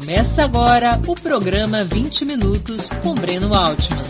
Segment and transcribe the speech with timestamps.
[0.00, 4.02] Começa agora o programa 20 Minutos com Breno Altman.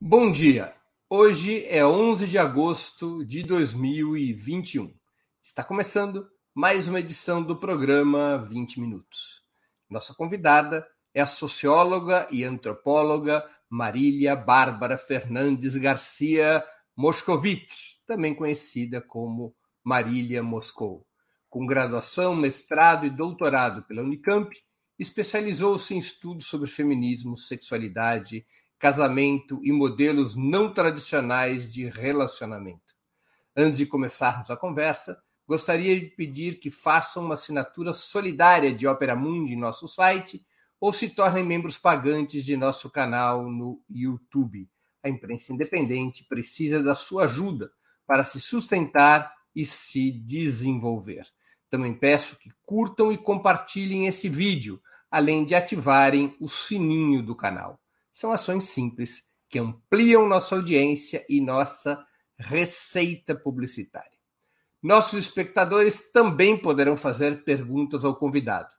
[0.00, 0.74] Bom dia!
[1.10, 4.94] Hoje é 11 de agosto de 2021.
[5.42, 9.42] Está começando mais uma edição do programa 20 Minutos.
[9.90, 16.64] Nossa convidada é a socióloga e antropóloga Marília Bárbara Fernandes Garcia
[16.96, 21.06] Moscovitz, também conhecida como Marília Moscou.
[21.48, 24.50] Com graduação, mestrado e doutorado pela Unicamp,
[24.98, 28.46] especializou-se em estudos sobre feminismo, sexualidade,
[28.78, 32.94] casamento e modelos não tradicionais de relacionamento.
[33.56, 39.14] Antes de começarmos a conversa, gostaria de pedir que façam uma assinatura solidária de Opera
[39.14, 40.44] Mundi em nosso site
[40.80, 44.68] ou se tornem membros pagantes de nosso canal no YouTube.
[45.02, 47.70] A imprensa independente precisa da sua ajuda
[48.06, 51.26] para se sustentar e se desenvolver.
[51.70, 57.80] Também peço que curtam e compartilhem esse vídeo, além de ativarem o sininho do canal.
[58.12, 62.04] São ações simples que ampliam nossa audiência e nossa
[62.38, 64.10] receita publicitária.
[64.82, 68.72] Nossos espectadores também poderão fazer perguntas ao convidado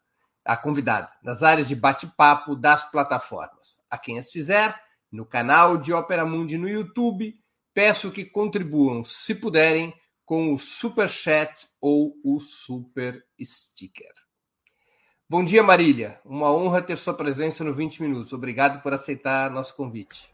[0.45, 3.79] a convidada nas áreas de bate-papo das plataformas.
[3.89, 4.75] A quem as fizer,
[5.11, 7.35] no canal de Opera Mundi no YouTube,
[7.73, 9.93] peço que contribuam, se puderem,
[10.33, 14.11] com o Super Chat ou o Super Sticker.
[15.29, 16.19] Bom dia, Marília.
[16.25, 18.33] Uma honra ter sua presença no 20 Minutos.
[18.33, 20.33] Obrigado por aceitar nosso convite.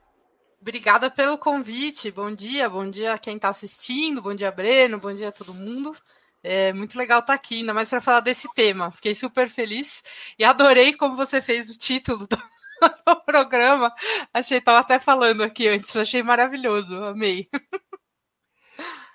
[0.62, 2.12] Obrigada pelo convite.
[2.12, 5.54] Bom dia, bom dia a quem está assistindo, bom dia, Breno, bom dia a todo
[5.54, 5.94] mundo.
[6.42, 8.94] É muito legal estar tá aqui, ainda mais para falar desse tema.
[8.94, 10.02] Fiquei super feliz
[10.40, 12.38] e adorei como você fez o título do,
[13.06, 13.94] do programa.
[14.34, 17.48] Achei, estava até falando aqui antes, achei maravilhoso, amei.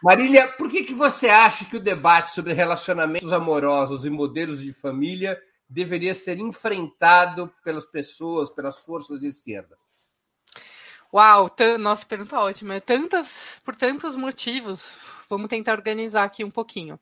[0.05, 4.71] Marília, por que, que você acha que o debate sobre relacionamentos amorosos e modelos de
[4.71, 9.79] família deveria ser enfrentado pelas pessoas, pelas forças de esquerda?
[11.11, 12.83] Uau, nossa pergunta ótima.
[12.83, 14.95] Tantas, por tantos motivos.
[15.31, 17.01] Vamos tentar organizar aqui um pouquinho.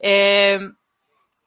[0.00, 0.58] É,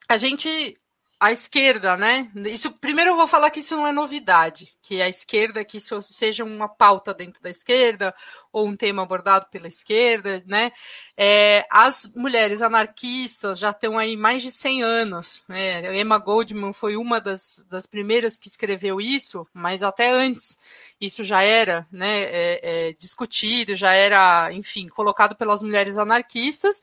[0.07, 0.79] a gente
[1.23, 2.29] a esquerda, né?
[2.51, 6.01] Isso primeiro eu vou falar que isso não é novidade, que a esquerda que isso
[6.03, 8.13] seja uma pauta dentro da esquerda
[8.51, 10.73] ou um tema abordado pela esquerda, né?
[11.15, 15.43] É, as mulheres anarquistas já estão aí mais de 100 anos.
[15.47, 15.95] Né?
[15.97, 20.57] Emma Goldman foi uma das, das primeiras que escreveu isso, mas até antes
[20.99, 22.23] isso já era, né?
[22.23, 22.59] É,
[22.89, 26.81] é, discutido, já era, enfim, colocado pelas mulheres anarquistas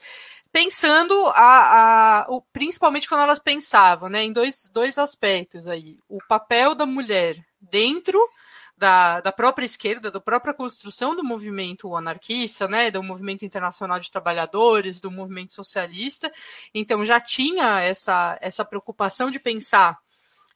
[0.52, 6.18] pensando a, a, o, principalmente quando elas pensavam, né, em dois, dois aspectos aí, o
[6.28, 8.18] papel da mulher dentro
[8.76, 14.10] da, da própria esquerda, da própria construção do movimento anarquista, né, do movimento internacional de
[14.10, 16.32] trabalhadores, do movimento socialista,
[16.74, 19.98] então já tinha essa, essa preocupação de pensar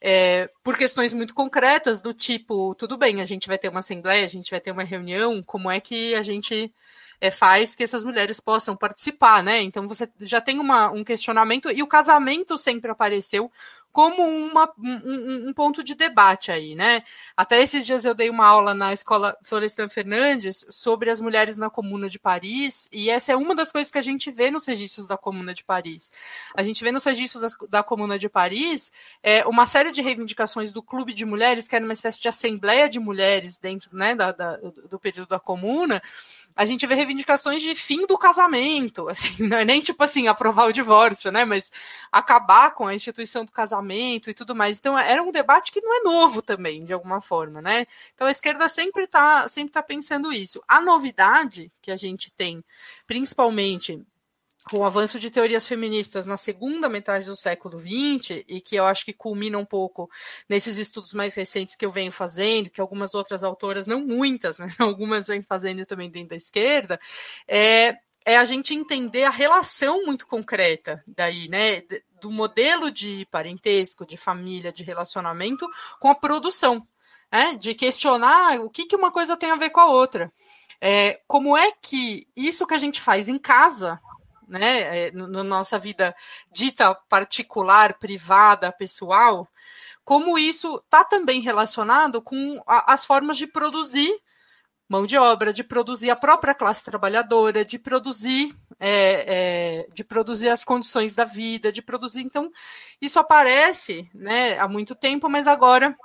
[0.01, 4.25] é, por questões muito concretas, do tipo, tudo bem, a gente vai ter uma assembleia,
[4.25, 6.73] a gente vai ter uma reunião, como é que a gente
[7.21, 9.61] é, faz que essas mulheres possam participar, né?
[9.63, 13.51] Então você já tem uma, um questionamento, e o casamento sempre apareceu
[13.95, 17.05] como uma, um, um, ponto de debate aí, né?
[17.37, 21.71] Até esses dias eu dei uma aula na escola Florestan Fernandes sobre as mulheres na
[21.71, 25.07] Comuna de Paris, e essa é uma das coisas que a gente vê nos registros
[25.07, 26.11] da Comuna de Paris.
[26.57, 28.93] A gente vê nos registros da, Comuna de Paris
[29.23, 32.89] é, uma série de reivindicações do clube de mulheres, que era uma espécie de assembleia
[32.89, 34.57] de mulheres dentro né, da, da,
[34.91, 36.03] do período da Comuna,
[36.57, 40.67] a gente vê reivindicações de fim do casamento, assim, não é nem tipo assim, aprovar
[40.67, 41.45] o divórcio, né?
[41.45, 41.73] Mas
[42.13, 44.79] acabar com a instituição do casamento e tudo mais.
[44.79, 47.87] Então, era um debate que não é novo também, de alguma forma, né?
[48.15, 50.63] Então a esquerda sempre está sempre tá pensando isso.
[50.69, 52.65] A novidade que a gente tem,
[53.07, 54.05] principalmente
[54.71, 58.87] com o avanço de teorias feministas na segunda metade do século XX, e que eu
[58.87, 60.11] acho que culmina um pouco
[60.49, 64.81] nesses estudos mais recentes que eu venho fazendo, que algumas outras autoras, não muitas, mas
[64.81, 66.99] algumas vêm fazendo também dentro da esquerda,
[67.47, 71.83] é, é a gente entender a relação muito concreta daí, né,
[72.21, 75.69] do modelo de parentesco, de família, de relacionamento
[76.01, 76.83] com a produção,
[77.31, 80.33] né, de questionar o que, que uma coisa tem a ver com a outra.
[80.81, 84.01] É, como é que isso que a gente faz em casa
[84.49, 86.15] né, é, na nossa vida
[86.53, 89.49] dita particular, privada, pessoal,
[90.05, 94.13] como isso está também relacionado com a, as formas de produzir
[94.89, 100.49] mão de obra, de produzir a própria classe trabalhadora, de produzir, é, é, de produzir
[100.49, 102.21] as condições da vida, de produzir.
[102.21, 102.51] Então,
[103.01, 105.97] isso aparece né, há muito tempo, mas agora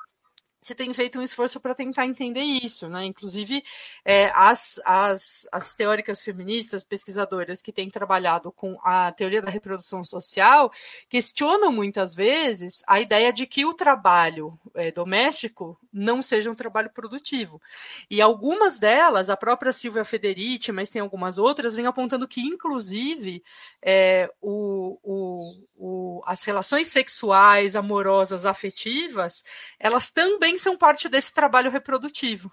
[0.62, 3.06] se tem feito um esforço para tentar entender isso, né?
[3.06, 3.64] Inclusive,
[4.04, 10.04] é, as, as, as teóricas feministas, pesquisadoras que têm trabalhado com a teoria da reprodução
[10.04, 10.72] social,
[11.08, 16.90] questionam muitas vezes a ideia de que o trabalho é, doméstico não seja um trabalho
[16.90, 17.62] produtivo.
[18.10, 23.42] E algumas delas, a própria Silvia Federici, mas tem algumas outras, vêm apontando que, inclusive,
[23.82, 29.44] é, o, o, o, as relações sexuais, amorosas, afetivas,
[29.80, 32.52] elas também também são parte desse trabalho reprodutivo,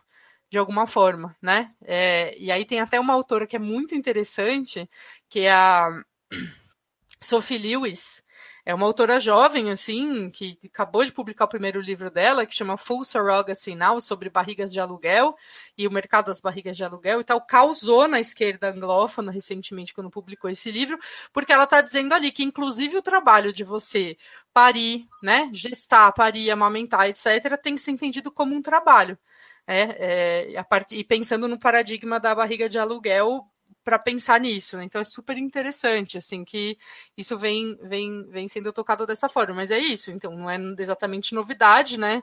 [0.51, 1.73] de alguma forma, né?
[1.83, 4.89] É, e aí tem até uma autora que é muito interessante,
[5.31, 5.89] que é a
[7.23, 8.23] Sophie Lewis,
[8.67, 12.77] é uma autora jovem, assim, que acabou de publicar o primeiro livro dela, que chama
[12.77, 15.37] Full Surrogacy Now, sobre barrigas de aluguel
[15.79, 17.41] e o mercado das barrigas de aluguel e tal.
[17.41, 20.99] Causou na esquerda anglófona recentemente, quando publicou esse livro,
[21.33, 24.19] porque ela está dizendo ali que, inclusive, o trabalho de você
[24.53, 29.17] parir, né, gestar, parir, amamentar, etc., tem que ser entendido como um trabalho.
[29.65, 30.93] É, é, part...
[30.93, 33.49] E pensando no paradigma da barriga de aluguel
[33.87, 34.83] para pensar nisso, né?
[34.83, 36.77] Então é super interessante, assim, que
[37.17, 41.33] isso vem, vem, vem sendo tocado dessa forma, mas é isso, então não é exatamente
[41.33, 42.21] novidade, né?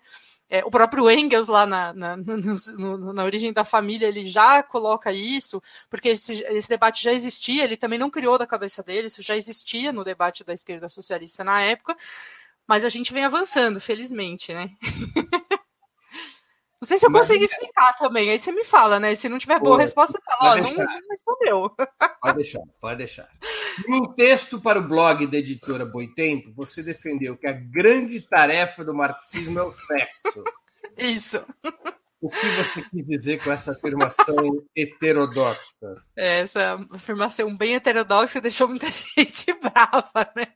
[0.49, 5.13] É, o próprio Engels lá na, na, no, na origem da família, ele já coloca
[5.13, 9.21] isso, porque esse, esse, debate já existia, ele também não criou da cabeça dele, isso
[9.21, 11.95] já existia no debate da esquerda socialista na época,
[12.67, 14.69] mas a gente vem avançando, felizmente, né?
[16.83, 18.29] Não sei se eu consegui explicar também.
[18.29, 19.15] Aí você me fala, né?
[19.15, 21.69] Se não tiver boa resposta, você fala, ó, não, não, respondeu.
[22.21, 23.29] Pode deixar, pode deixar.
[23.87, 28.83] Em um texto para o blog da editora Boitempo, você defendeu que a grande tarefa
[28.83, 30.43] do marxismo é o sexo.
[30.97, 31.45] Isso.
[32.21, 34.35] O que você quis dizer com essa afirmação
[34.75, 35.95] heterodoxa?
[36.17, 40.47] É, essa afirmação bem heterodoxa deixou muita gente brava, né?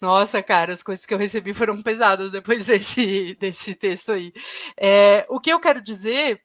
[0.00, 4.32] Nossa, cara, as coisas que eu recebi foram pesadas depois desse, desse texto aí.
[4.76, 6.40] É, o que eu quero dizer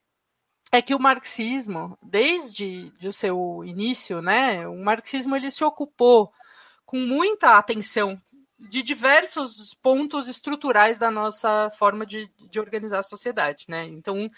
[0.71, 6.31] é que o marxismo, desde de o seu início, né, o marxismo ele se ocupou
[6.85, 8.19] com muita atenção
[8.57, 13.85] de diversos pontos estruturais da nossa forma de, de organizar a sociedade, né?
[13.85, 14.31] Então,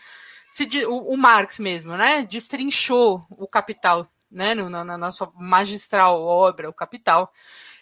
[0.49, 6.21] se, o, o, Marx mesmo, né, destrinchou o capital, né, no, na, na sua magistral
[6.21, 7.31] obra, o Capital.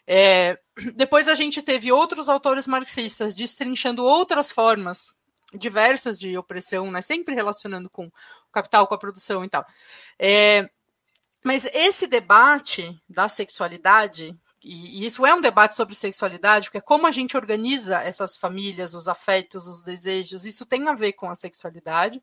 [0.07, 0.57] É,
[0.95, 5.13] depois a gente teve outros autores marxistas destrinchando outras formas
[5.53, 8.11] diversas de opressão, né, sempre relacionando com o
[8.51, 9.65] capital, com a produção e tal.
[10.17, 10.67] É,
[11.43, 17.05] mas esse debate da sexualidade e, isso é um debate sobre sexualidade, porque é como
[17.05, 21.35] a gente organiza essas famílias, os afetos, os desejos, isso tem a ver com a
[21.35, 22.21] sexualidade.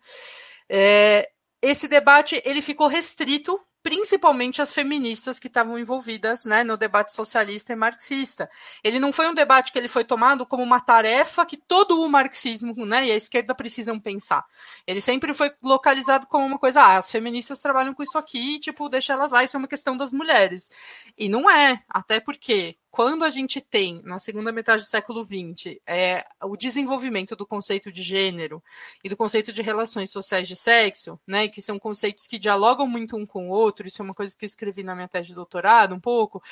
[0.69, 1.29] É,
[1.61, 7.73] esse debate ele ficou restrito principalmente as feministas que estavam envolvidas né, no debate socialista
[7.73, 8.50] e marxista.
[8.85, 12.09] Ele não foi um debate que ele foi tomado como uma tarefa que todo o
[12.09, 14.44] marxismo né, e a esquerda precisam pensar.
[14.87, 18.88] Ele sempre foi localizado como uma coisa, ah, as feministas trabalham com isso aqui, tipo,
[18.88, 20.71] deixa elas lá, isso é uma questão das mulheres.
[21.17, 25.79] E não é, até porque quando a gente tem, na segunda metade do século XX,
[25.87, 28.63] é, o desenvolvimento do conceito de gênero
[29.05, 33.17] e do conceito de relações sociais de sexo, né, que são conceitos que dialogam muito
[33.17, 35.35] um com o outro, isso é uma coisa que eu escrevi na minha tese de
[35.35, 36.43] doutorado um pouco,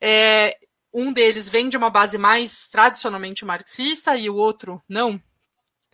[0.00, 0.58] é,
[0.92, 5.20] um deles vem de uma base mais tradicionalmente marxista e o outro não,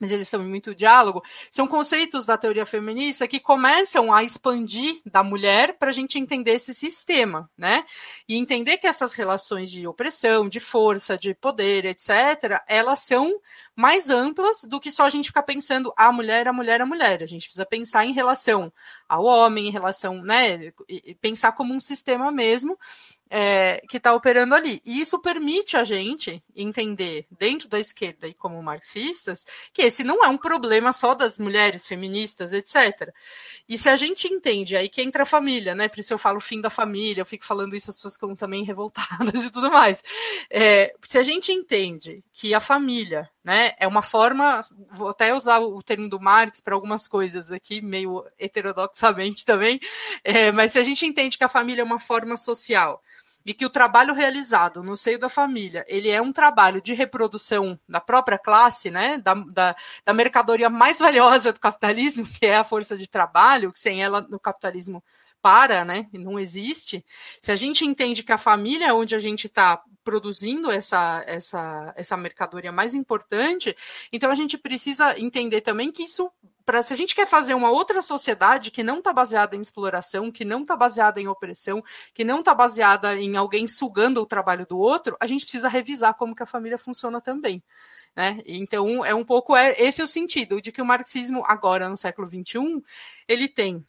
[0.00, 5.22] mas eles são muito diálogo, são conceitos da teoria feminista que começam a expandir da
[5.22, 7.84] mulher para a gente entender esse sistema, né?
[8.28, 13.40] E entender que essas relações de opressão, de força, de poder, etc., elas são
[13.74, 17.22] mais amplas do que só a gente ficar pensando a mulher, a mulher, a mulher.
[17.22, 18.72] A gente precisa pensar em relação
[19.08, 20.72] ao homem, em relação, né?
[21.20, 22.76] Pensar como um sistema mesmo
[23.30, 24.80] é, que está operando ali.
[24.84, 30.24] E isso permite a gente entender, dentro da esquerda e como marxistas, que esse não
[30.24, 33.12] é um problema só das mulheres feministas, etc.
[33.68, 35.88] E se a gente entende, aí que entra a família, né?
[35.88, 38.64] Por isso eu falo fim da família, eu fico falando isso, as pessoas ficam também
[38.64, 40.02] revoltadas e tudo mais.
[40.50, 45.58] É, se a gente entende que a família né, é uma forma, vou até usar
[45.60, 49.80] o termo do Marx para algumas coisas aqui, meio heterodoxamente também,
[50.22, 53.02] é, mas se a gente entende que a família é uma forma social
[53.46, 57.80] e que o trabalho realizado no seio da família ele é um trabalho de reprodução
[57.88, 62.64] da própria classe, né, da, da, da mercadoria mais valiosa do capitalismo, que é a
[62.64, 65.02] força de trabalho, que sem ela no capitalismo
[65.40, 66.06] para, né?
[66.12, 67.04] Não existe.
[67.40, 71.92] Se a gente entende que a família é onde a gente está produzindo essa, essa,
[71.96, 73.76] essa mercadoria mais importante,
[74.12, 76.30] então a gente precisa entender também que isso
[76.68, 80.30] para se a gente quer fazer uma outra sociedade que não está baseada em exploração,
[80.30, 84.66] que não está baseada em opressão, que não está baseada em alguém sugando o trabalho
[84.66, 87.62] do outro, a gente precisa revisar como que a família funciona também.
[88.14, 88.42] Né?
[88.44, 91.96] Então, é um pouco é, esse é o sentido de que o marxismo, agora no
[91.96, 92.82] século XXI,
[93.26, 93.82] ele tem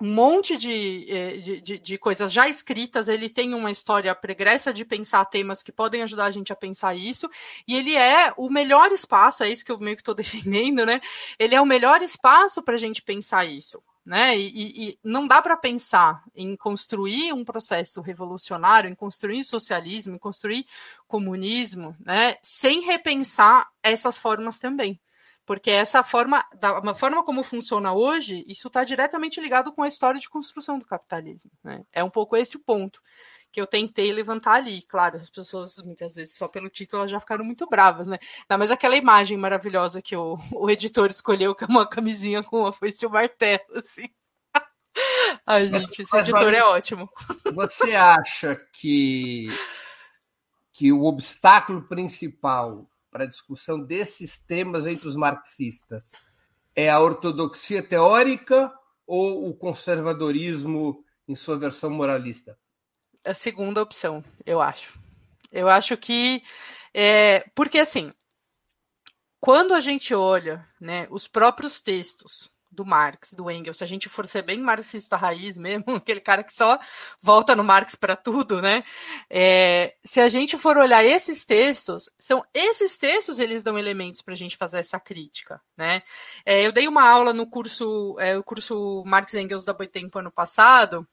[0.00, 4.84] um monte eh, de, de, de, coisas já escritas, ele tem uma história pregressa de
[4.84, 7.30] pensar temas que podem ajudar a gente a pensar isso,
[7.66, 11.00] e ele é o melhor espaço, é isso que eu meio que estou defendendo, né?
[11.38, 13.82] Ele é o melhor espaço para a gente pensar isso.
[14.04, 14.38] Né?
[14.38, 20.18] E, e não dá para pensar em construir um processo revolucionário, em construir socialismo, em
[20.18, 20.64] construir
[21.08, 22.36] comunismo, né?
[22.40, 25.00] sem repensar essas formas também
[25.46, 30.18] porque essa forma, da forma como funciona hoje, isso está diretamente ligado com a história
[30.20, 31.52] de construção do capitalismo.
[31.62, 31.84] Né?
[31.92, 33.00] É um pouco esse o ponto
[33.52, 34.82] que eu tentei levantar ali.
[34.82, 38.18] Claro, as pessoas, muitas vezes, só pelo título, já ficaram muito bravas, né?
[38.50, 42.62] Não, mas aquela imagem maravilhosa que o, o editor escolheu, que é uma camisinha com
[42.62, 44.08] uma foice e um martelo, assim.
[45.46, 47.08] Ai, gente, esse mas, editor é ótimo.
[47.54, 49.46] Você acha que,
[50.72, 56.12] que o obstáculo principal para a discussão desses temas entre os marxistas
[56.74, 58.70] é a ortodoxia teórica
[59.06, 62.58] ou o conservadorismo em sua versão moralista?
[63.24, 65.00] A segunda opção, eu acho.
[65.50, 66.42] Eu acho que.
[66.92, 68.12] É, porque, assim,
[69.40, 74.08] quando a gente olha né, os próprios textos do Marx, do Engels, se a gente
[74.08, 76.78] for ser bem marxista raiz mesmo, aquele cara que só
[77.20, 78.84] volta no Marx para tudo, né?
[79.30, 84.34] É, se a gente for olhar esses textos, são esses textos eles dão elementos para
[84.34, 86.02] a gente fazer essa crítica, né?
[86.44, 90.30] É, eu dei uma aula no curso, é, o curso Marx Engels da Boitempo ano
[90.30, 91.06] passado,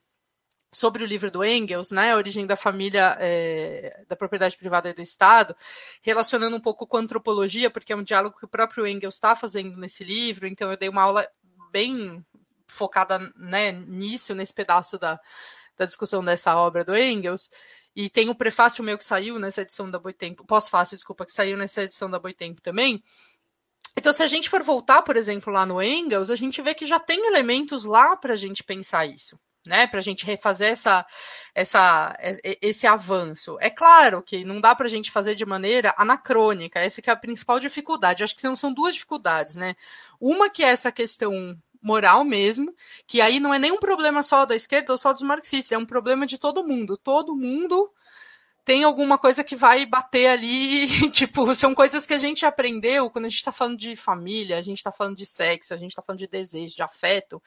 [0.74, 4.94] sobre o livro do Engels, né, a origem da família, é, da propriedade privada e
[4.94, 5.56] do Estado,
[6.02, 9.36] relacionando um pouco com a antropologia, porque é um diálogo que o próprio Engels está
[9.36, 11.26] fazendo nesse livro, então eu dei uma aula
[11.74, 12.24] bem
[12.68, 15.18] focada né, nisso, nesse pedaço da,
[15.76, 17.50] da discussão dessa obra do Engels.
[17.96, 21.56] E tem o prefácio meu que saiu nessa edição da Boitempo, pós-fácil, desculpa, que saiu
[21.56, 23.02] nessa edição da Boitempo também.
[23.96, 26.86] Então, se a gente for voltar, por exemplo, lá no Engels, a gente vê que
[26.86, 31.06] já tem elementos lá para a gente pensar isso né, para a gente refazer essa,
[31.54, 32.16] essa,
[32.60, 33.56] esse avanço.
[33.60, 37.12] É claro que não dá para a gente fazer de maneira anacrônica, essa que é
[37.12, 38.22] a principal dificuldade.
[38.22, 39.76] Eu acho que são, duas dificuldades, né?
[40.20, 42.74] Uma que é essa questão moral mesmo,
[43.06, 45.78] que aí não é nem um problema só da esquerda ou só dos marxistas, é
[45.78, 46.96] um problema de todo mundo.
[46.96, 47.90] Todo mundo
[48.64, 53.26] tem alguma coisa que vai bater ali, tipo, são coisas que a gente aprendeu quando
[53.26, 56.00] a gente está falando de família, a gente está falando de sexo, a gente está
[56.00, 57.42] falando de desejo, de afeto.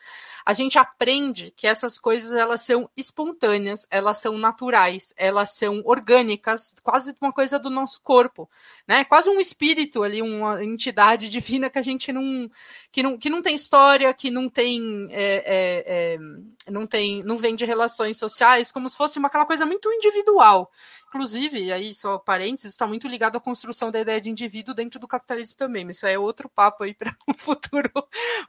[0.45, 6.75] A gente aprende que essas coisas elas são espontâneas, elas são naturais, elas são orgânicas,
[6.83, 8.47] quase uma coisa do nosso corpo,
[8.87, 9.03] né?
[9.03, 12.49] Quase um espírito ali, uma entidade divina que a gente não
[12.97, 17.37] que não, que não tem história, que não tem é, é, é, não tem não
[17.37, 20.71] vem de relações sociais, como se fosse uma, aquela coisa muito individual.
[21.07, 25.07] Inclusive, aí só parênteses, está muito ligado à construção da ideia de indivíduo dentro do
[25.07, 27.91] capitalismo também, mas isso é outro papo aí para um futuro,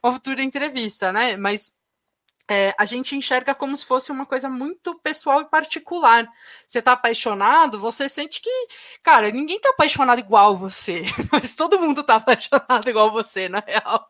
[0.01, 1.37] uma futura entrevista, né?
[1.37, 1.71] Mas
[2.49, 6.27] é, a gente enxerga como se fosse uma coisa muito pessoal e particular.
[6.65, 8.67] Você está apaixonado, você sente que,
[9.03, 14.09] cara, ninguém está apaixonado igual você, mas todo mundo está apaixonado igual você, na real.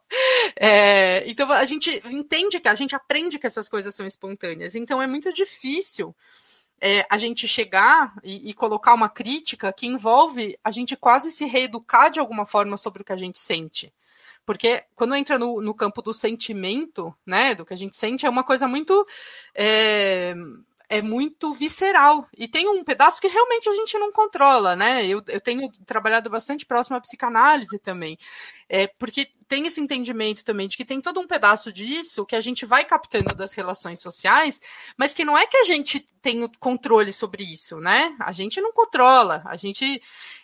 [0.58, 5.02] É, então a gente entende que a gente aprende que essas coisas são espontâneas, então
[5.02, 6.16] é muito difícil
[6.82, 11.46] é, a gente chegar e, e, colocar uma crítica que envolve a gente quase se
[11.46, 13.94] reeducar de alguma forma sobre o que a gente sente.
[14.50, 18.30] Porque quando entra no, no campo do sentimento, né, do que a gente sente, é
[18.30, 19.06] uma coisa muito.
[19.54, 20.34] É,
[20.90, 22.28] é muito visceral.
[22.36, 25.06] E tem um pedaço que realmente a gente não controla, né?
[25.06, 28.18] Eu, eu tenho trabalhado bastante próximo à psicanálise também.
[28.68, 32.40] É, porque tem esse entendimento também de que tem todo um pedaço disso que a
[32.40, 34.62] gente vai captando das relações sociais,
[34.96, 38.16] mas que não é que a gente tem o controle sobre isso, né?
[38.20, 40.02] A gente não controla, a gente.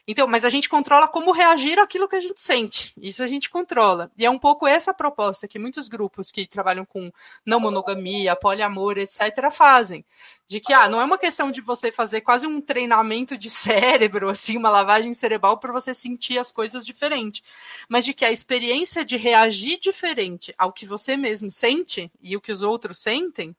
[0.08, 2.94] Então, mas a gente controla como reagir àquilo que a gente sente.
[2.98, 4.10] Isso a gente controla.
[4.18, 7.12] E é um pouco essa proposta que muitos grupos que trabalham com
[7.46, 10.04] não monogamia, poliamor, etc., fazem.
[10.48, 14.30] De que ah, não é uma questão de você fazer quase um treinamento de cérebro,
[14.30, 17.44] assim, uma lavagem cerebral para você sentir as coisas diferente,
[17.90, 22.42] mas de que a experiência de reagir diferente ao que você mesmo sente e o
[22.42, 23.56] que os outros sentem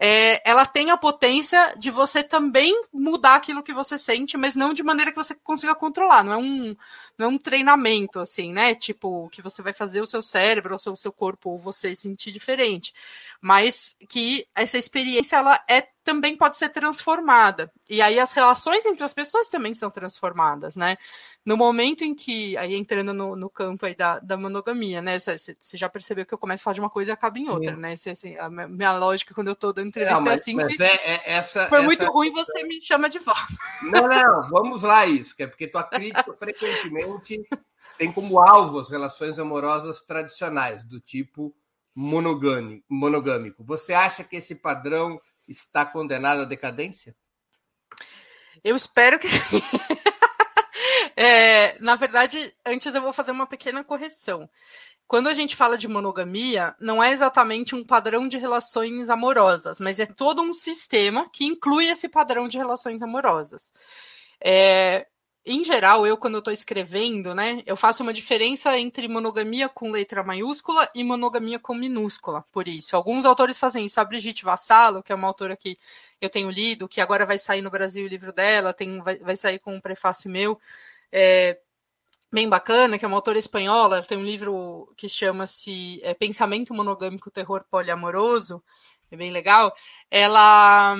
[0.00, 4.72] é, ela tem a potência de você também mudar aquilo que você sente, mas não
[4.72, 6.22] de maneira que você consiga controlar.
[6.22, 6.76] Não é um,
[7.18, 8.76] não é um treinamento, assim, né?
[8.76, 12.30] Tipo, que você vai fazer o seu cérebro, ou o seu corpo, ou você sentir
[12.30, 12.94] diferente.
[13.40, 17.70] Mas que essa experiência, ela é também pode ser transformada.
[17.86, 20.96] E aí as relações entre as pessoas também são transformadas, né?
[21.44, 25.18] No momento em que, aí entrando no, no campo aí da, da monogamia, né?
[25.18, 27.74] Você, já percebeu que eu começo a falar de uma coisa e acaba em outra,
[27.74, 27.80] Sim.
[27.82, 27.94] né?
[27.94, 30.54] Se, assim, a minha lógica quando eu estou dando entrevista não, mas, é assim.
[30.54, 31.84] Mas se é, é essa, for essa...
[31.84, 33.42] muito ruim, você me chama de volta.
[33.82, 37.46] Não, não, vamos lá isso, que é porque tua crítica frequentemente
[37.98, 41.54] tem como alvo as relações amorosas tradicionais, do tipo
[41.94, 43.64] monogâmico.
[43.64, 45.18] Você acha que esse padrão
[45.48, 47.16] está condenado à decadência?
[48.62, 49.62] Eu espero que sim.
[51.16, 54.48] é, na verdade, antes eu vou fazer uma pequena correção.
[55.06, 59.98] Quando a gente fala de monogamia, não é exatamente um padrão de relações amorosas, mas
[59.98, 63.72] é todo um sistema que inclui esse padrão de relações amorosas.
[64.38, 65.06] É,
[65.44, 69.90] em geral, eu, quando eu estou escrevendo, né, eu faço uma diferença entre monogamia com
[69.90, 72.94] letra maiúscula e monogamia com minúscula, por isso.
[72.94, 74.00] Alguns autores fazem isso.
[74.00, 75.78] A Brigitte Vassalo, que é uma autora que
[76.20, 79.36] eu tenho lido, que agora vai sair no Brasil o livro dela, tem, vai, vai
[79.36, 80.60] sair com um prefácio meu,
[81.10, 81.58] é,
[82.30, 87.30] bem bacana, que é uma autora espanhola, tem um livro que chama-se é, Pensamento Monogâmico,
[87.30, 88.62] Terror Poliamoroso,
[89.10, 89.74] é bem legal.
[90.10, 90.94] Ela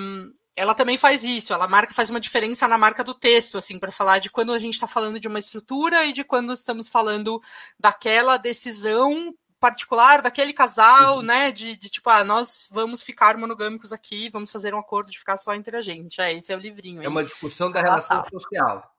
[0.59, 3.93] ela também faz isso, ela marca, faz uma diferença na marca do texto, assim, para
[3.93, 7.41] falar de quando a gente está falando de uma estrutura e de quando estamos falando
[7.79, 11.23] daquela decisão particular daquele casal, uhum.
[11.23, 11.51] né?
[11.51, 15.37] De, de, tipo, ah, nós vamos ficar monogâmicos aqui, vamos fazer um acordo de ficar
[15.37, 16.21] só entre a gente.
[16.21, 17.03] É, esse é o livrinho.
[17.03, 18.95] É uma discussão da relação social.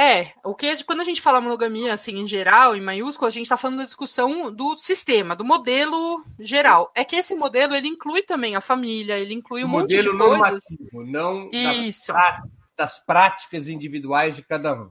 [0.00, 3.46] É, o que quando a gente fala monogamia assim em geral, em maiúsculo, a gente
[3.46, 6.92] está falando da discussão do sistema, do modelo geral.
[6.94, 9.96] É que esse modelo ele inclui também a família, ele inclui um o monte de
[9.96, 10.12] coisas.
[10.12, 12.12] Modelo normativo, não Isso.
[12.12, 12.42] Das,
[12.76, 14.88] das, práticas individuais de cada um.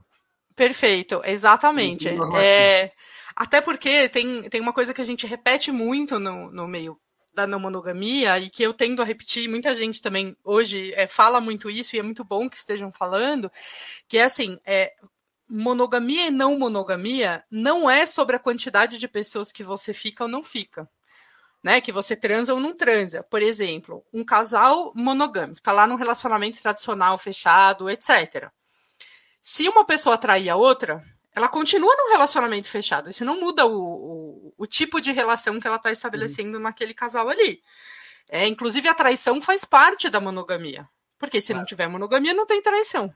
[0.54, 2.06] Perfeito, exatamente.
[2.36, 2.92] É,
[3.34, 6.98] até porque tem, tem uma coisa que a gente repete muito no, no meio
[7.38, 11.40] da não monogamia e que eu tendo a repetir, muita gente também hoje é, fala
[11.40, 13.50] muito isso e é muito bom que estejam falando,
[14.08, 14.92] que é assim, é,
[15.48, 20.30] monogamia e não monogamia não é sobre a quantidade de pessoas que você fica ou
[20.30, 20.88] não fica.
[21.60, 23.20] Né, que você transa ou não transa.
[23.20, 28.48] Por exemplo, um casal monogâmico, está lá num relacionamento tradicional, fechado, etc.
[29.40, 31.04] Se uma pessoa atrair a outra,
[31.38, 33.10] ela continua num relacionamento fechado.
[33.10, 34.17] Isso não muda o, o,
[34.58, 36.64] o tipo de relação que ela está estabelecendo uhum.
[36.64, 37.62] naquele casal ali.
[38.28, 40.86] É, inclusive, a traição faz parte da monogamia.
[41.18, 41.60] Porque se claro.
[41.60, 43.14] não tiver monogamia, não tem traição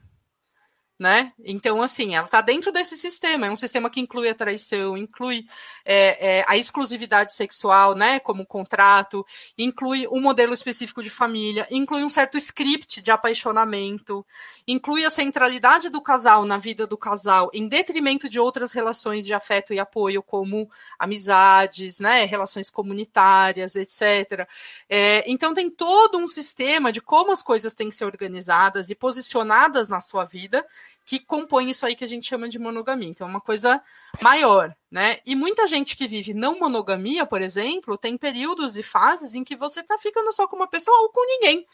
[1.03, 1.33] né?
[1.45, 5.47] Então, assim, ela está dentro desse sistema, é um sistema que inclui a traição, inclui
[5.85, 9.27] é, é, a exclusividade sexual, né, como contrato,
[9.59, 14.25] inclui um modelo específico de família, inclui um certo script de apaixonamento,
[14.65, 19.35] inclui a centralidade do casal na vida do casal, em detrimento de outras relações de
[19.35, 24.47] afeto e apoio, como amizades, né, relações comunitárias, etc.
[24.89, 28.95] É, então, tem todo um sistema de como as coisas têm que ser organizadas e
[28.95, 30.65] posicionadas na sua vida
[31.05, 33.09] que compõe isso aí que a gente chama de monogamia.
[33.09, 33.83] Então, é uma coisa
[34.21, 35.19] maior, né?
[35.27, 39.57] E muita gente que vive não monogamia, por exemplo, tem períodos e fases em que
[39.57, 41.67] você tá ficando só com uma pessoa ou com ninguém,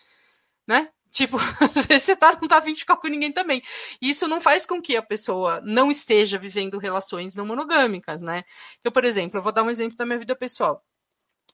[0.67, 0.91] né?
[1.11, 1.39] Tipo,
[1.99, 3.63] você tá, não tá vindo ficar com ninguém também.
[4.01, 8.45] Isso não faz com que a pessoa não esteja vivendo relações não monogâmicas, né?
[8.81, 10.85] Então, por exemplo, eu vou dar um exemplo da minha vida pessoal.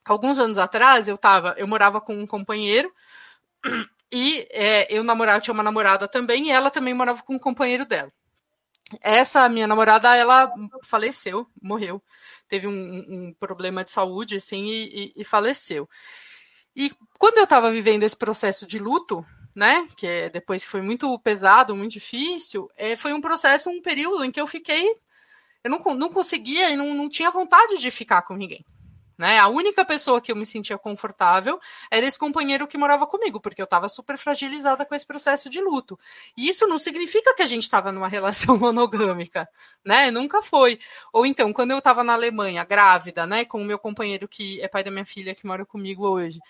[0.05, 2.93] Alguns anos atrás, eu tava, eu morava com um companheiro
[4.13, 7.85] e é, eu namorava, tinha uma namorada também, e ela também morava com um companheiro
[7.85, 8.13] dela.
[9.01, 12.03] Essa minha namorada, ela faleceu, morreu.
[12.49, 15.89] Teve um, um problema de saúde, assim, e, e, e faleceu.
[16.77, 20.83] E quando eu estava vivendo esse processo de luto, né, que é depois que foi
[20.83, 24.97] muito pesado, muito difícil, é, foi um processo, um período em que eu fiquei,
[25.63, 28.65] eu não, não conseguia e não, não tinha vontade de ficar com ninguém.
[29.17, 29.39] Né?
[29.39, 33.61] A única pessoa que eu me sentia confortável era esse companheiro que morava comigo, porque
[33.61, 35.99] eu estava super fragilizada com esse processo de luto.
[36.37, 39.49] E isso não significa que a gente estava numa relação monogâmica,
[39.85, 40.11] né?
[40.11, 40.81] Nunca foi.
[41.13, 44.69] Ou então, quando eu estava na Alemanha, grávida, né, com o meu companheiro que é
[44.69, 46.41] pai da minha filha, que mora comigo hoje,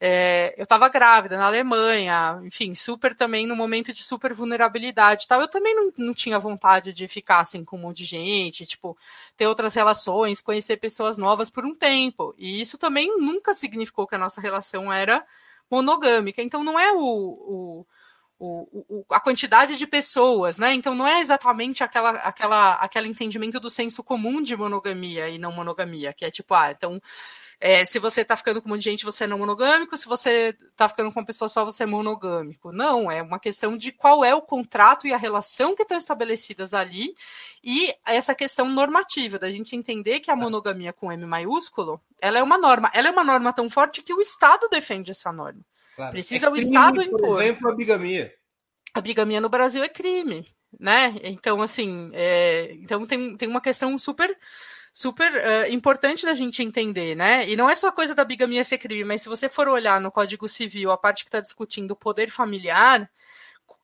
[0.00, 5.40] é, eu estava grávida na Alemanha, enfim, super também no momento de super vulnerabilidade tal.
[5.40, 8.96] Eu também não, não tinha vontade de ficar assim com um monte de gente, tipo,
[9.36, 12.13] ter outras relações, conhecer pessoas novas por um tempo.
[12.38, 15.24] E isso também nunca significou que a nossa relação era
[15.70, 16.42] monogâmica.
[16.42, 17.86] Então não é o
[18.38, 20.72] o, o, a quantidade de pessoas, né?
[20.72, 25.52] Então não é exatamente aquela, aquela, aquele entendimento do senso comum de monogamia e não
[25.52, 27.00] monogamia, que é tipo, ah, então
[27.66, 30.06] é, se você tá ficando com um monte de gente, você é não monogâmico, se
[30.06, 32.70] você tá ficando com uma pessoa só, você é monogâmico.
[32.70, 36.74] Não, é uma questão de qual é o contrato e a relação que estão estabelecidas
[36.74, 37.14] ali,
[37.64, 42.42] e essa questão normativa, da gente entender que a monogamia com M maiúsculo, ela é
[42.42, 42.90] uma norma.
[42.92, 45.62] Ela é uma norma tão forte que o Estado defende essa norma.
[45.96, 46.12] Claro.
[46.12, 47.20] Precisa é crime, o Estado impor.
[47.20, 48.34] Por exemplo, a bigamia.
[48.92, 50.44] A bigamia no Brasil é crime,
[50.78, 51.16] né?
[51.22, 52.74] Então, assim, é...
[52.74, 54.36] então tem, tem uma questão super
[54.94, 57.50] super uh, importante da gente entender, né?
[57.50, 60.12] E não é só coisa da bigamia ser crime, mas se você for olhar no
[60.12, 63.10] Código Civil, a parte que está discutindo o poder familiar,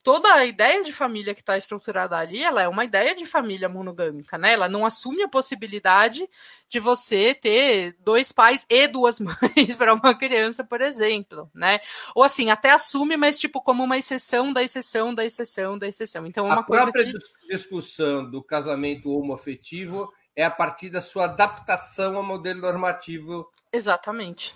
[0.05, 3.68] toda a ideia de família que está estruturada ali, ela é uma ideia de família
[3.68, 4.53] monogâmica, né?
[4.53, 6.31] Ela não assume a possibilidade
[6.68, 11.81] de você ter dois pais e duas mães para uma criança, por exemplo, né?
[12.14, 16.25] Ou assim, até assume, mas tipo como uma exceção da exceção da exceção da exceção.
[16.25, 17.18] Então, uma a coisa própria que...
[17.49, 20.09] discussão do casamento homoafetivo
[20.40, 23.50] é a partir da sua adaptação ao modelo normativo.
[23.70, 24.55] Exatamente.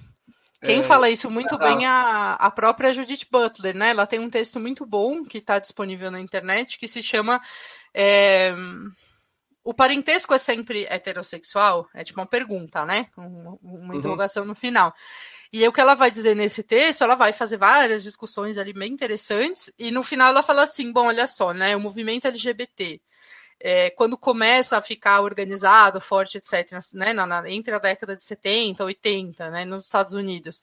[0.64, 3.90] Quem é, fala isso muito bem é a, a própria Judith Butler, né?
[3.90, 7.38] Ela tem um texto muito bom que está disponível na internet que se chama
[7.92, 8.55] é,
[9.62, 11.87] O parentesco é sempre heterossexual?
[11.92, 13.09] É tipo uma pergunta, né?
[13.14, 13.99] Uma, uma uhum.
[13.99, 14.94] interrogação no final.
[15.53, 18.90] E o que ela vai dizer nesse texto, ela vai fazer várias discussões ali bem
[18.90, 21.77] interessantes, e no final ela fala assim: bom, olha só, né?
[21.77, 23.03] O movimento LGBT
[23.66, 28.22] é, quando começa a ficar organizado, forte, etc., né, na, na, entre a década de
[28.22, 30.62] 70 e 80, né, nos Estados Unidos,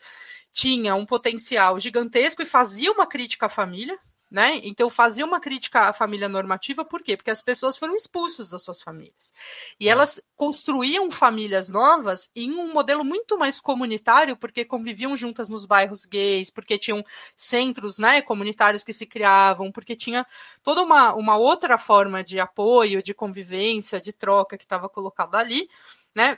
[0.53, 3.97] tinha um potencial gigantesco e fazia uma crítica à família,
[4.31, 4.61] né?
[4.63, 7.17] Então fazia uma crítica à família normativa, por quê?
[7.17, 9.33] Porque as pessoas foram expulsas das suas famílias.
[9.77, 9.91] E é.
[9.91, 16.05] elas construíam famílias novas em um modelo muito mais comunitário, porque conviviam juntas nos bairros
[16.05, 17.03] gays, porque tinham
[17.35, 20.25] centros né, comunitários que se criavam, porque tinha
[20.63, 25.69] toda uma, uma outra forma de apoio, de convivência, de troca que estava colocada ali,
[26.15, 26.37] né?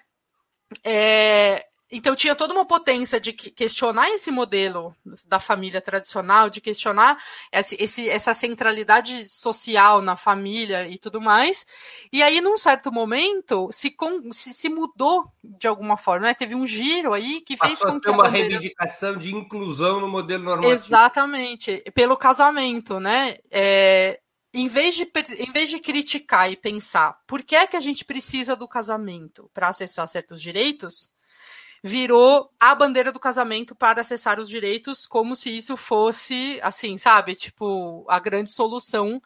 [0.84, 7.24] É, então tinha toda uma potência de questionar esse modelo da família tradicional, de questionar
[7.52, 11.66] esse, esse, essa centralidade social na família e tudo mais.
[12.12, 16.34] E aí, num certo momento, se, com, se, se mudou de alguma forma, né?
[16.34, 18.50] Teve um giro aí que fez Passou com que uma bandeira...
[18.50, 20.74] reivindicação de inclusão no modelo normativo.
[20.74, 23.38] Exatamente, pelo casamento, né?
[23.52, 24.20] É,
[24.54, 28.06] em vez, de, em vez de criticar e pensar por que é que a gente
[28.06, 31.10] precisa do casamento para acessar certos direitos,
[31.84, 37.36] virou a bandeira do casamento para acessar os direitos, como se isso fosse, assim, sabe,
[37.36, 39.22] tipo, a grande solução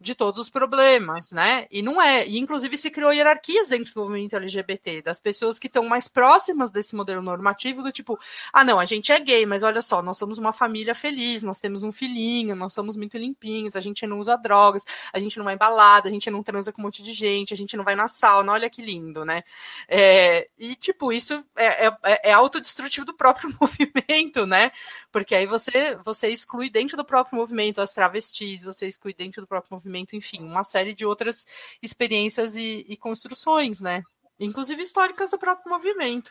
[0.00, 1.66] de todos os problemas, né?
[1.70, 2.26] E não é.
[2.26, 6.70] E inclusive se criou hierarquias dentro do movimento LGBT, das pessoas que estão mais próximas
[6.70, 8.18] desse modelo normativo, do tipo,
[8.52, 11.58] ah, não, a gente é gay, mas olha só, nós somos uma família feliz, nós
[11.58, 15.44] temos um filhinho, nós somos muito limpinhos, a gente não usa drogas, a gente não
[15.44, 17.96] vai embalada, a gente não transa com um monte de gente, a gente não vai
[17.96, 19.42] na sauna, olha que lindo, né?
[19.88, 24.70] É, e, tipo, isso é, é, é autodestrutivo do próprio movimento, né?
[25.10, 29.46] Porque aí você, você exclui dentro do próprio movimento as travestis, você exclui dentro do
[29.48, 31.46] próprio movimento movimento, enfim, uma série de outras
[31.82, 34.02] experiências e, e construções, né?
[34.38, 36.30] Inclusive históricas do próprio movimento.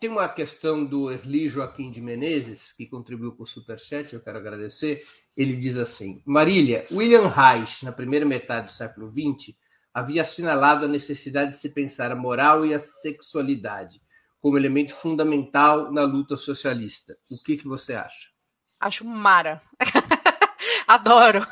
[0.00, 4.38] Tem uma questão do Erli Joaquim de Menezes, que contribuiu com o Superchat, eu quero
[4.38, 5.04] agradecer.
[5.36, 9.54] Ele diz assim: Marília, William Reich, na primeira metade do século XX,
[9.92, 14.02] havia assinalado a necessidade de se pensar a moral e a sexualidade
[14.40, 17.16] como elemento fundamental na luta socialista.
[17.30, 18.28] O que, que você acha?
[18.78, 19.62] Acho mara.
[20.86, 21.46] Adoro.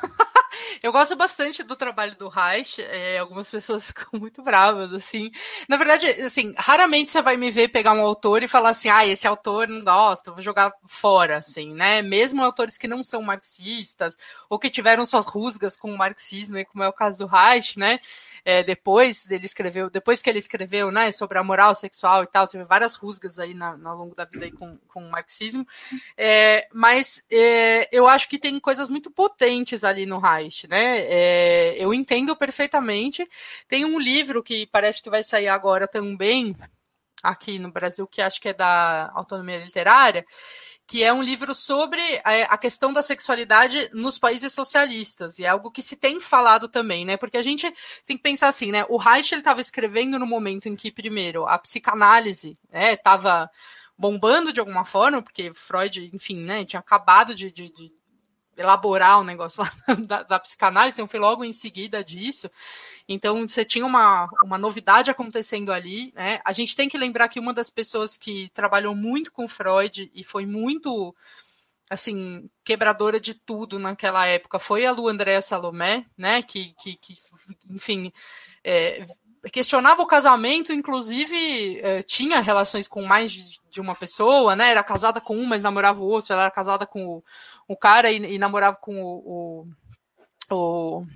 [0.82, 2.80] Eu gosto bastante do trabalho do Reich.
[2.82, 5.30] É, algumas pessoas ficam muito bravas, assim.
[5.68, 9.06] Na verdade, assim, raramente você vai me ver pegar um autor e falar assim, ah,
[9.06, 12.02] esse autor não gosta, vou jogar fora, assim, né?
[12.02, 14.16] Mesmo autores que não são marxistas
[14.48, 17.98] ou que tiveram suas rusgas com o marxismo, como é o caso do Reich, né?
[18.44, 22.46] É, depois dele escreveu, depois que ele escreveu, né, sobre a moral sexual e tal,
[22.46, 25.66] teve várias rusgas aí na, ao longo da vida aí com, com o marxismo.
[26.16, 30.98] É, mas é, eu acho que tem coisas muito potentes ali no Reich, né?
[31.00, 33.26] É, eu entendo perfeitamente.
[33.68, 36.56] Tem um livro que parece que vai sair agora também
[37.22, 40.26] aqui no Brasil, que acho que é da autonomia literária,
[40.86, 45.70] que é um livro sobre a questão da sexualidade nos países socialistas, e é algo
[45.70, 47.16] que se tem falado também, né?
[47.16, 47.72] Porque a gente
[48.04, 48.84] tem que pensar assim, né?
[48.88, 53.48] O Reich estava escrevendo no momento em que, primeiro, a psicanálise estava né,
[53.96, 57.92] bombando de alguma forma, porque Freud, enfim, né, tinha acabado de, de, de
[58.56, 59.72] elaborar o negócio lá
[60.06, 62.50] da, da psicanálise, então foi logo em seguida disso.
[63.08, 66.12] Então você tinha uma, uma novidade acontecendo ali.
[66.14, 66.40] Né?
[66.44, 70.24] A gente tem que lembrar que uma das pessoas que trabalhou muito com Freud e
[70.24, 71.14] foi muito
[71.90, 76.42] assim quebradora de tudo naquela época foi a Lu Andréa Salomé, né?
[76.42, 77.18] Que, que, que
[77.68, 78.10] enfim,
[78.64, 79.04] é,
[79.50, 84.70] questionava o casamento, inclusive é, tinha relações com mais de, de, uma pessoa, né?
[84.70, 86.32] Era casada com um, mas namorava o outro.
[86.32, 87.24] Ela era casada com o,
[87.66, 89.66] o cara e, e, namorava com o,
[90.50, 91.06] o, o,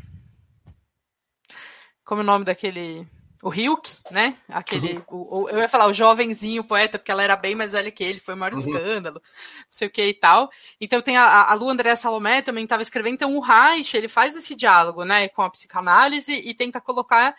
[2.05, 3.07] Como é o nome daquele.
[3.43, 4.37] O Hilk, né?
[4.49, 5.05] Aquele.
[5.09, 5.45] Uhum.
[5.45, 8.19] O, eu ia falar o jovenzinho poeta, porque ela era bem mais velha que ele,
[8.19, 8.59] foi o maior uhum.
[8.59, 10.51] escândalo, não sei o que e tal.
[10.81, 13.15] Então tem a, a Lu André Salomé também estava escrevendo.
[13.15, 17.37] Então o Reich, ele faz esse diálogo, né, com a psicanálise e tenta colocar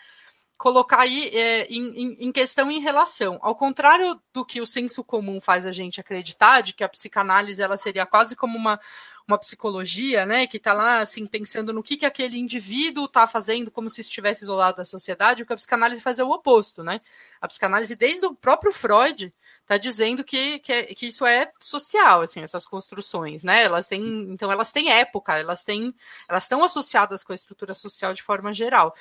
[0.58, 3.38] colocar aí é, em, em, questão em relação.
[3.40, 7.62] Ao contrário do que o senso comum faz a gente acreditar, de que a psicanálise
[7.62, 8.80] ela seria quase como uma,
[9.26, 13.70] uma psicologia, né, que está lá assim pensando no que, que aquele indivíduo está fazendo
[13.70, 17.00] como se estivesse isolado da sociedade, o que a psicanálise faz é o oposto, né?
[17.40, 22.22] A psicanálise, desde o próprio Freud, está dizendo que, que, é, que, isso é social,
[22.22, 23.62] assim, essas construções, né?
[23.62, 25.94] Elas têm, então elas têm época, elas têm,
[26.28, 28.92] elas estão associadas com a estrutura social de forma geral.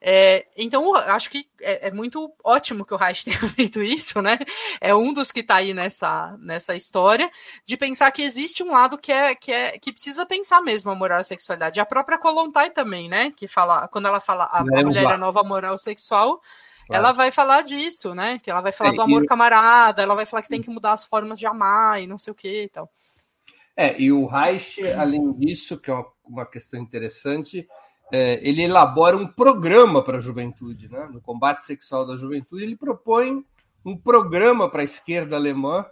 [0.00, 4.38] É, então, acho que é, é, muito ótimo que o Reich tenha feito isso, né?
[4.80, 7.30] É um dos que está aí nessa, nessa história,
[7.64, 10.94] de pensar que existe um lado que é, que é que precisa pensar mesmo a
[10.94, 11.80] moral e a sexualidade.
[11.80, 13.30] A própria Kolontai também, né?
[13.30, 16.40] Que fala, quando ela fala a, a mulher é a nova moral sexual,
[16.86, 17.02] Claro.
[17.02, 18.38] ela vai falar disso, né?
[18.38, 19.26] Que ela vai falar é, do amor e...
[19.26, 22.30] camarada, ela vai falar que tem que mudar as formas de amar e não sei
[22.30, 22.90] o que e tal.
[23.74, 29.16] É, e o Reich, além disso, que é uma, uma questão interessante, é, ele elabora
[29.16, 31.08] um programa para a juventude, né?
[31.12, 33.44] no combate sexual da juventude, ele propõe
[33.84, 35.86] um programa para a esquerda alemã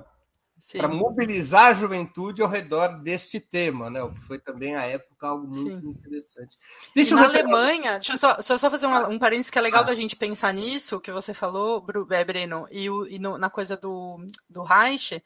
[0.70, 4.02] para mobilizar a juventude ao redor deste tema, né?
[4.02, 5.88] O que foi também à época algo muito Sim.
[5.88, 6.58] interessante.
[6.94, 9.82] Deixa na Alemanha, deixa eu só, só, só fazer um, um parênteses que é legal
[9.82, 9.86] ah.
[9.86, 13.76] da gente pensar nisso, que você falou, é, Breno, e, o, e no, na coisa
[13.76, 15.22] do, do Reich,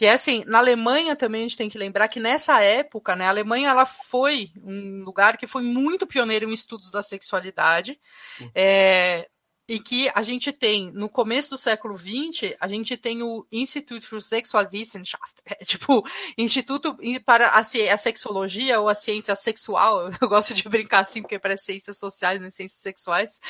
[0.00, 3.26] que é assim, na Alemanha também a gente tem que lembrar que nessa época, né,
[3.26, 8.00] a Alemanha ela foi um lugar que foi muito pioneiro em estudos da sexualidade.
[8.40, 8.50] Uhum.
[8.54, 9.28] É,
[9.70, 14.04] e que a gente tem, no começo do século XX, a gente tem o Instituto
[14.04, 16.04] für Sexualwissenschaft, é, tipo,
[16.36, 21.38] Instituto para a, a, Sexologia ou a Ciência Sexual, eu gosto de brincar assim, porque
[21.38, 23.40] parece ciências sociais, né, ciências sexuais,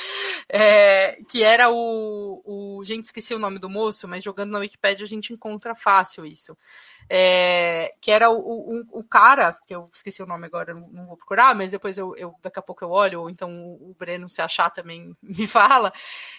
[0.46, 5.06] é, que era o, o, gente, esqueci o nome do moço, mas jogando na Wikipedia
[5.06, 6.54] a gente encontra fácil isso
[7.12, 11.06] é, que era o, o, o, cara, que eu esqueci o nome agora, não, não
[11.06, 14.28] vou procurar, mas depois eu, eu, daqui a pouco eu olho, ou então o Breno,
[14.28, 15.92] se achar, também me fala,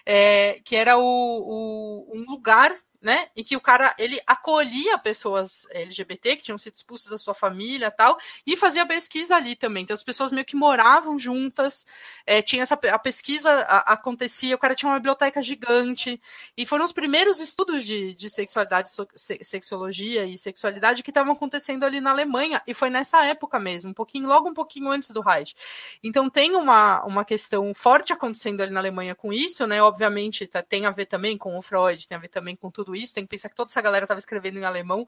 [0.05, 3.29] é, que era o, um lugar né?
[3.35, 7.89] E que o cara ele acolhia pessoas LGBT que tinham sido expulsas da sua família
[7.89, 9.83] tal, e fazia pesquisa ali também.
[9.83, 11.85] Então as pessoas meio que moravam juntas,
[12.25, 16.21] é, tinha essa a pesquisa a, acontecia, o cara tinha uma biblioteca gigante,
[16.55, 21.83] e foram os primeiros estudos de, de sexualidade, so, sexologia e sexualidade que estavam acontecendo
[21.83, 25.21] ali na Alemanha, e foi nessa época mesmo, um pouquinho, logo um pouquinho antes do
[25.21, 25.55] Reich.
[26.03, 29.81] Então tem uma, uma questão forte acontecendo ali na Alemanha com isso, né?
[29.81, 32.90] Obviamente tá, tem a ver também com o Freud, tem a ver também com tudo
[32.91, 33.13] tudo isso.
[33.13, 35.07] Tem que pensar que toda essa galera estava escrevendo em alemão,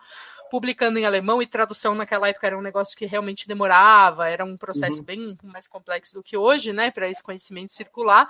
[0.49, 4.57] publicando em alemão, e tradução naquela época era um negócio que realmente demorava, era um
[4.57, 5.05] processo uhum.
[5.05, 8.27] bem mais complexo do que hoje, né, para esse conhecimento circular.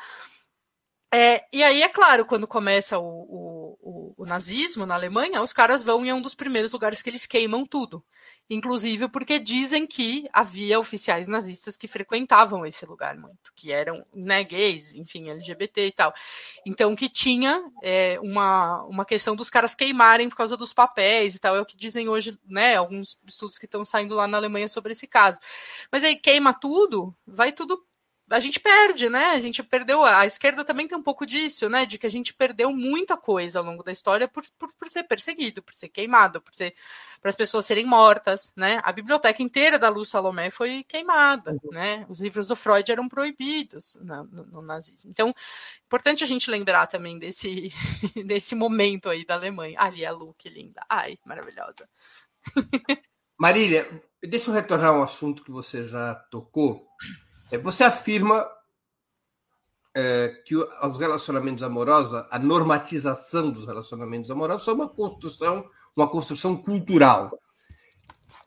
[1.14, 5.54] É, e aí, é claro, quando começa o, o, o, o, nazismo na Alemanha, os
[5.54, 8.04] caras vão em um dos primeiros lugares que eles queimam tudo.
[8.50, 14.44] Inclusive porque dizem que havia oficiais nazistas que frequentavam esse lugar muito, que eram né,
[14.44, 16.14] gays, enfim, LGBT e tal.
[16.66, 21.40] Então, que tinha é, uma, uma questão dos caras queimarem por causa dos papéis e
[21.40, 21.56] tal.
[21.56, 22.76] É o que dizem hoje, né?
[22.76, 25.40] Alguns estudos que estão saindo lá na Alemanha sobre esse caso.
[25.92, 27.84] Mas aí queima tudo, vai tudo
[28.30, 29.32] a gente perde, né?
[29.32, 30.04] A gente perdeu.
[30.04, 31.86] A esquerda também tem um pouco disso, né?
[31.86, 35.04] De que a gente perdeu muita coisa ao longo da história por, por, por ser
[35.04, 36.74] perseguido, por ser queimado, por ser
[37.22, 38.82] para as pessoas serem mortas, né?
[38.84, 41.72] A biblioteca inteira da Luz Salomé foi queimada, uhum.
[41.72, 42.06] né?
[42.10, 45.10] Os livros do Freud eram proibidos no, no, no, nazismo.
[45.10, 45.34] Então,
[45.86, 47.70] importante a gente lembrar também desse
[48.26, 49.80] desse momento aí da Alemanha.
[49.80, 50.82] Ali a Lu, que linda.
[50.90, 51.88] Ai, maravilhosa.
[53.38, 53.90] Marília,
[54.22, 56.88] deixa eu retornar a um assunto que você já tocou
[57.58, 58.48] você afirma
[59.96, 66.56] é, que os relacionamentos amorosos, a normatização dos relacionamentos amorosos, são uma construção, uma construção
[66.56, 67.38] cultural.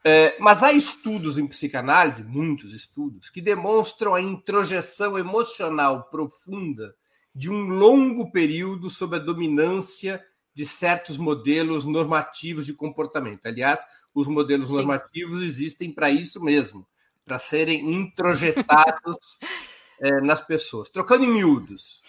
[0.04, 6.94] É, mas há estudos em psicanálise, muitos estudos, que demonstram a introjeção emocional profunda
[7.34, 13.44] de um longo período sob a dominância de certos modelos normativos de comportamento.
[13.44, 14.76] Aliás, os modelos Sim.
[14.76, 16.86] normativos existem para isso mesmo
[17.26, 19.38] para serem introjetados
[20.00, 20.88] é, nas pessoas.
[20.88, 22.02] Trocando em miúdos.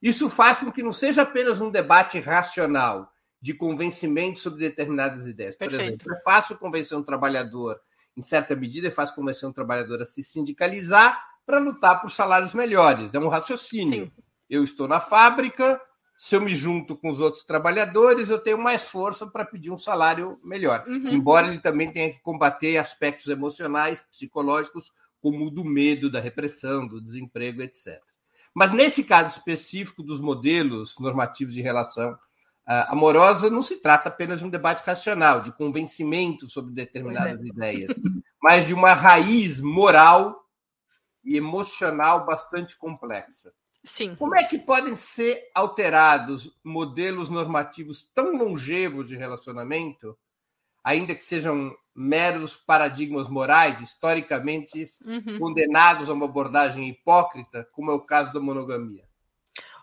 [0.00, 5.56] Isso faz com que não seja apenas um debate racional de convencimento sobre determinadas ideias.
[5.56, 6.02] Por Perfeito.
[6.02, 7.80] exemplo, é fácil convencer um trabalhador,
[8.16, 12.54] em certa medida, é fácil convencer um trabalhador a se sindicalizar para lutar por salários
[12.54, 13.14] melhores.
[13.14, 14.06] É um raciocínio.
[14.06, 14.22] Sim.
[14.48, 15.80] Eu estou na fábrica,
[16.20, 19.78] se eu me junto com os outros trabalhadores, eu tenho mais força para pedir um
[19.78, 20.84] salário melhor.
[20.86, 21.08] Uhum.
[21.08, 26.86] Embora ele também tenha que combater aspectos emocionais, psicológicos, como o do medo, da repressão,
[26.86, 27.98] do desemprego, etc.
[28.52, 32.18] Mas nesse caso específico dos modelos normativos de relação uh,
[32.88, 37.46] amorosa, não se trata apenas de um debate racional, de convencimento sobre determinadas é.
[37.46, 37.96] ideias,
[38.42, 40.38] mas de uma raiz moral
[41.24, 43.54] e emocional bastante complexa.
[43.82, 44.14] Sim.
[44.14, 50.16] Como é que podem ser alterados modelos normativos tão longevos de relacionamento
[50.84, 55.38] ainda que sejam meros paradigmas morais, historicamente uhum.
[55.38, 59.04] condenados a uma abordagem hipócrita, como é o caso da monogamia?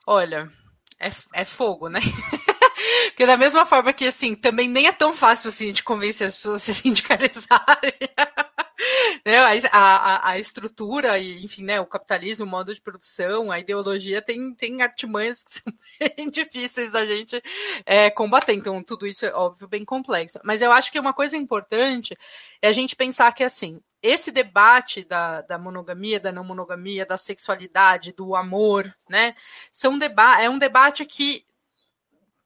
[0.06, 0.52] Olha,
[1.00, 2.00] é, é fogo, né?
[3.10, 6.38] Porque da mesma forma que, assim, também nem é tão fácil, assim, de convencer as
[6.38, 7.94] pessoas a se sindicalizarem.
[9.26, 9.38] né?
[9.40, 14.22] a, a, a, estrutura e, enfim, né, o capitalismo, o modo de produção, a ideologia
[14.22, 17.42] tem, tem artimanhas que são bem difíceis da gente
[17.86, 18.54] é, combater.
[18.54, 20.40] Então, tudo isso é, óbvio, bem complexo.
[20.44, 22.18] Mas eu acho que uma coisa importante
[22.62, 27.18] é a gente pensar que, assim, esse debate da, da monogamia, da não monogamia, da
[27.18, 29.36] sexualidade, do amor, né,
[29.72, 31.44] são deba é um debate que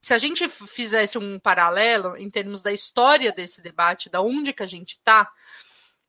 [0.01, 4.63] se a gente fizesse um paralelo em termos da história desse debate, da onde que
[4.63, 5.31] a gente está,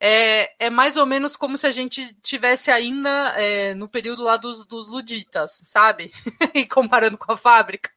[0.05, 4.37] é, é mais ou menos como se a gente tivesse ainda é, no período lá
[4.37, 6.11] dos, dos luditas, sabe?
[6.53, 7.89] e comparando com a fábrica.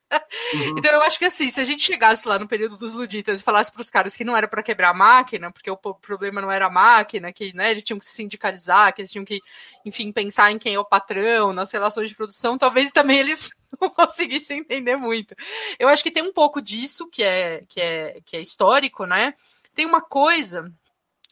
[0.53, 0.77] Uhum.
[0.77, 3.43] Então eu acho que assim, se a gente chegasse lá no período dos luditas e
[3.43, 6.51] falasse para os caras que não era para quebrar a máquina, porque o problema não
[6.51, 9.41] era a máquina, que né, eles tinham que se sindicalizar, que eles tinham que,
[9.83, 13.49] enfim, pensar em quem é o patrão, nas relações de produção, talvez também eles
[13.81, 15.35] não conseguissem entender muito.
[15.79, 19.33] Eu acho que tem um pouco disso que é, que é, que é histórico, né?
[19.73, 20.71] Tem uma coisa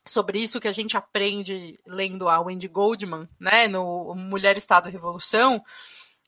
[0.05, 4.91] sobre isso que a gente aprende lendo a Wendy Goldman, né, no Mulher, Estado e
[4.91, 5.63] Revolução,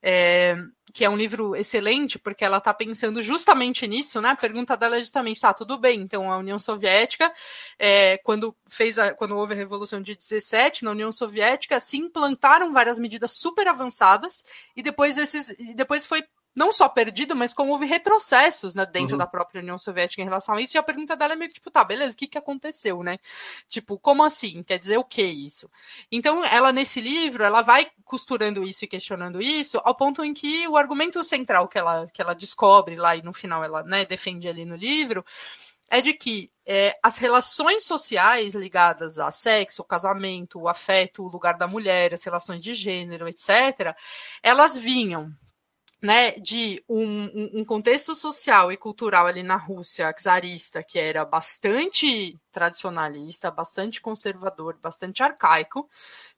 [0.08, 0.56] é,
[0.94, 4.30] que é um livro excelente, porque ela está pensando justamente nisso, né?
[4.30, 7.34] A pergunta dela é justamente, tá, tudo bem, então a União Soviética,
[7.80, 12.72] é, quando fez a, quando houve a Revolução de 17, na União Soviética, se implantaram
[12.72, 15.50] várias medidas super avançadas, e depois esses.
[15.58, 16.24] E depois foi
[16.56, 19.18] não só perdido, mas como houve retrocessos né, dentro uhum.
[19.18, 20.78] da própria União Soviética em relação a isso.
[20.78, 23.20] E a pergunta dela é meio que tipo, tá, beleza, o que, que aconteceu, né?
[23.68, 24.64] Tipo, como assim?
[24.64, 25.70] Quer dizer o que isso?
[26.12, 30.68] Então, ela nesse livro, ela vai costurando isso e questionando isso, ao ponto em que
[30.68, 34.48] o argumento central que ela, que ela descobre lá e no final ela né, defende
[34.48, 35.26] ali no livro
[35.90, 41.28] é de que é, as relações sociais ligadas a sexo, o casamento, o afeto, o
[41.28, 43.96] lugar da mulher, as relações de gênero, etc.,
[44.42, 45.32] elas vinham
[46.06, 52.38] né, de um, um, contexto social e cultural ali na Rússia czarista, que era bastante
[52.52, 55.90] tradicionalista, bastante conservador, bastante arcaico,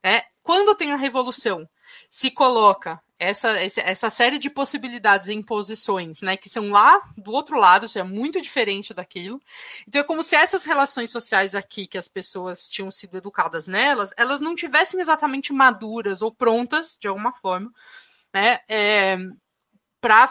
[0.01, 1.67] né, quando tem a revolução,
[2.09, 7.59] se coloca essa, essa série de possibilidades e imposições, né, que são lá do outro
[7.59, 9.37] lado, isso é muito diferente daquilo.
[9.85, 14.13] Então é como se essas relações sociais aqui, que as pessoas tinham sido educadas nelas,
[14.15, 17.69] elas não tivessem exatamente maduras ou prontas, de alguma forma,
[18.33, 19.17] né, é,
[19.99, 20.27] para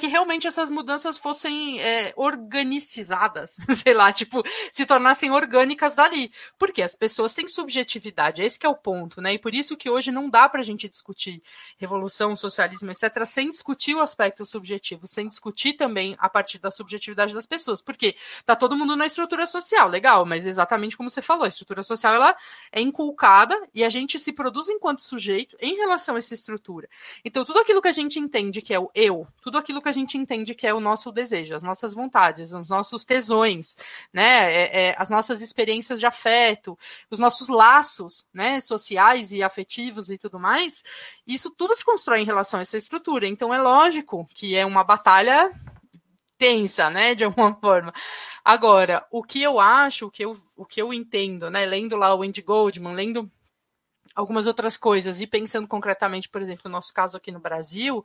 [0.00, 6.30] que realmente essas mudanças fossem é, organizadas, sei lá, tipo, se tornassem orgânicas dali.
[6.58, 9.34] Porque as pessoas têm subjetividade, esse é o ponto, né?
[9.34, 11.42] E por isso que hoje não dá para a gente discutir
[11.76, 17.34] revolução, socialismo, etc., sem discutir o aspecto subjetivo, sem discutir também a partir da subjetividade
[17.34, 17.82] das pessoas.
[17.82, 21.82] Porque tá todo mundo na estrutura social, legal, mas exatamente como você falou, a estrutura
[21.82, 22.36] social ela
[22.72, 26.88] é inculcada e a gente se produz enquanto sujeito em relação a essa estrutura.
[27.24, 29.92] Então, tudo aquilo que a gente entende que é o eu, tudo aquilo que a
[29.92, 33.76] gente entende que é o nosso desejo, as nossas vontades, os nossos tesões,
[34.12, 36.78] né, é, é, as nossas experiências de afeto,
[37.10, 40.82] os nossos laços, né, sociais e afetivos e tudo mais,
[41.26, 43.26] isso tudo se constrói em relação a essa estrutura.
[43.26, 45.50] Então é lógico que é uma batalha
[46.38, 47.92] tensa, né, de alguma forma.
[48.44, 52.14] Agora, o que eu acho, o que eu, o que eu entendo, né, lendo lá
[52.14, 53.30] o Andy Goldman, lendo
[54.14, 55.20] algumas outras coisas.
[55.20, 58.04] E pensando concretamente, por exemplo, no nosso caso aqui no Brasil,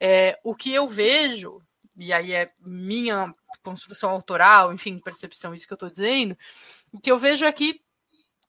[0.00, 1.60] é, o que eu vejo,
[1.96, 6.36] e aí é minha construção autoral, enfim, percepção, isso que eu estou dizendo,
[6.92, 7.82] o que eu vejo aqui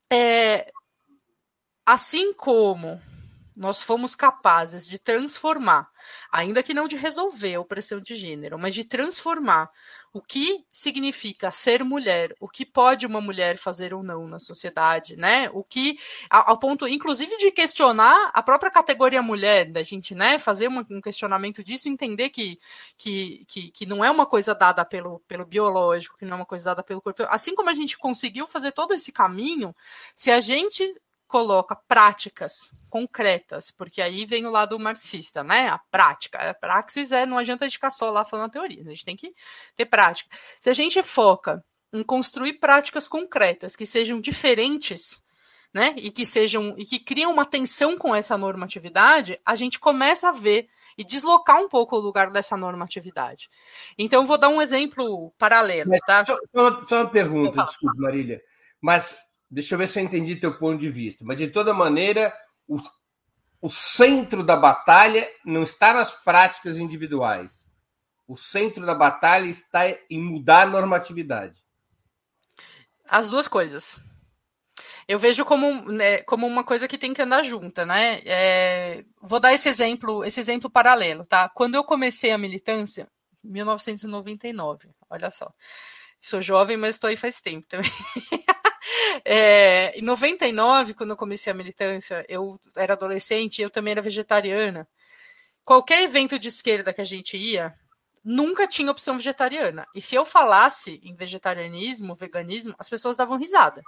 [0.10, 0.72] é, é
[1.86, 3.02] assim como
[3.56, 5.90] nós fomos capazes de transformar,
[6.32, 9.70] ainda que não de resolver a opressão de gênero, mas de transformar
[10.12, 15.16] o que significa ser mulher, o que pode uma mulher fazer ou não na sociedade,
[15.16, 15.50] né?
[15.54, 15.98] O que,
[16.30, 21.64] ao ponto, inclusive, de questionar a própria categoria mulher, da gente, né, fazer um questionamento
[21.64, 22.60] disso, entender que,
[22.98, 26.46] que, que, que não é uma coisa dada pelo, pelo biológico, que não é uma
[26.46, 27.24] coisa dada pelo corpo.
[27.30, 29.76] Assim como a gente conseguiu fazer todo esse caminho,
[30.16, 30.84] se a gente
[31.30, 35.68] coloca práticas concretas, porque aí vem o lado marxista, né?
[35.70, 36.40] A prática.
[36.40, 39.06] A praxis é, não adianta a gente ficar só lá falando a teoria, a gente
[39.06, 39.32] tem que
[39.76, 40.36] ter prática.
[40.60, 41.64] Se a gente foca
[41.94, 45.22] em construir práticas concretas que sejam diferentes,
[45.72, 45.94] né?
[45.98, 50.32] E que sejam e que criam uma tensão com essa normatividade, a gente começa a
[50.32, 50.68] ver
[50.98, 53.48] e deslocar um pouco o lugar dessa normatividade.
[54.00, 56.26] Então, vou dar um exemplo paralelo, tá?
[56.26, 56.36] Só,
[56.82, 58.42] só uma pergunta, desculpe, Marília.
[58.82, 59.18] Mas
[59.50, 61.24] Deixa eu ver se eu entendi teu ponto de vista.
[61.26, 62.34] Mas, de toda maneira,
[62.68, 62.80] o,
[63.62, 67.68] o centro da batalha não está nas práticas individuais.
[68.28, 71.64] O centro da batalha está em mudar a normatividade.
[73.04, 74.00] As duas coisas.
[75.08, 78.22] Eu vejo como, né, como uma coisa que tem que andar junta, né?
[78.24, 81.50] É, vou dar esse exemplo, esse exemplo paralelo, tá?
[81.50, 83.08] Quando eu comecei a militância,
[83.44, 85.52] 1999, olha só.
[86.22, 87.90] Sou jovem, mas estou aí faz tempo também.
[89.26, 94.02] é, em 99, quando eu comecei a militância, eu era adolescente e eu também era
[94.02, 94.88] vegetariana.
[95.64, 97.76] Qualquer evento de esquerda que a gente ia,
[98.24, 99.86] nunca tinha opção vegetariana.
[99.96, 103.82] E se eu falasse em vegetarianismo, veganismo, as pessoas davam risada.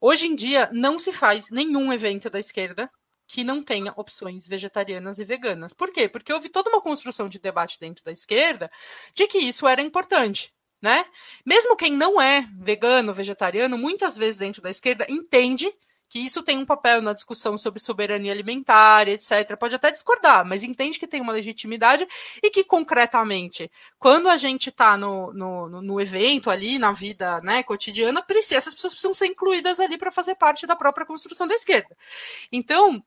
[0.00, 2.90] Hoje em dia, não se faz nenhum evento da esquerda
[3.26, 5.72] que não tenha opções vegetarianas e veganas.
[5.72, 6.08] Por quê?
[6.08, 8.70] Porque houve toda uma construção de debate dentro da esquerda
[9.14, 10.52] de que isso era importante.
[10.82, 11.06] Né?
[11.46, 15.72] Mesmo quem não é vegano, vegetariano, muitas vezes dentro da esquerda entende
[16.12, 19.56] que isso tem um papel na discussão sobre soberania alimentar, etc.
[19.58, 22.06] Pode até discordar, mas entende que tem uma legitimidade
[22.42, 27.62] e que, concretamente, quando a gente está no, no, no, evento ali, na vida né,
[27.62, 31.54] cotidiana, precisa, essas pessoas precisam ser incluídas ali para fazer parte da própria construção da
[31.54, 31.96] esquerda.
[32.52, 33.02] Então,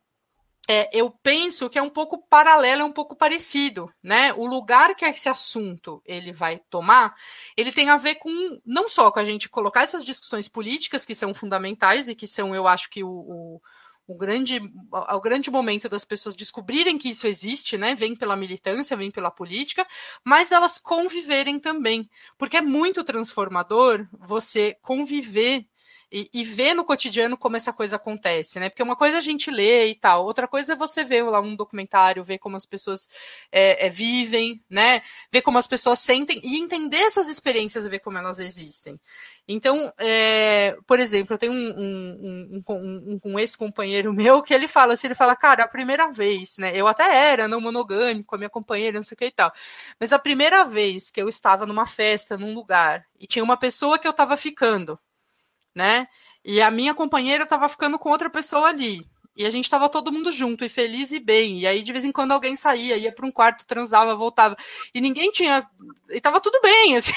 [0.67, 4.33] é, eu penso que é um pouco paralelo, é um pouco parecido, né?
[4.33, 7.15] O lugar que esse assunto ele vai tomar,
[7.55, 11.13] ele tem a ver com não só com a gente colocar essas discussões políticas que
[11.13, 13.61] são fundamentais e que são, eu acho que o, o,
[14.07, 14.59] o grande,
[14.91, 17.93] o grande momento das pessoas descobrirem que isso existe, né?
[17.93, 19.85] Vem pela militância, vem pela política,
[20.23, 22.09] mas delas conviverem também,
[22.39, 25.67] porque é muito transformador você conviver
[26.11, 28.69] e, e ver no cotidiano como essa coisa acontece, né?
[28.69, 31.39] Porque uma coisa é a gente lê e tal, outra coisa é você ver lá
[31.41, 33.09] um documentário, ver como as pessoas
[33.51, 35.01] é, é, vivem, né?
[35.31, 38.99] Ver como as pessoas sentem e entender essas experiências, ver como elas existem.
[39.47, 44.93] Então, é, por exemplo, eu tenho um, um, um, um, ex-companheiro meu que ele fala
[44.93, 46.71] assim, ele fala, cara, a primeira vez, né?
[46.75, 49.51] Eu até era não monogâmico a minha companheira, não sei o que e tal.
[49.99, 53.99] Mas a primeira vez que eu estava numa festa, num lugar, e tinha uma pessoa
[53.99, 54.99] que eu estava ficando,
[55.75, 56.07] né?
[56.43, 59.05] E a minha companheira estava ficando com outra pessoa ali.
[59.35, 61.59] E a gente estava todo mundo junto e feliz e bem.
[61.59, 64.55] E aí, de vez em quando, alguém saía, ia para um quarto, transava, voltava.
[64.93, 65.69] E ninguém tinha.
[66.09, 67.13] E tava tudo bem, assim.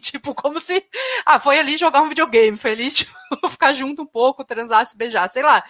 [0.00, 0.82] tipo, como se.
[1.26, 3.12] Ah, foi ali jogar um videogame, foi ali, tipo,
[3.50, 5.62] ficar junto um pouco, transar, se beijar, sei lá.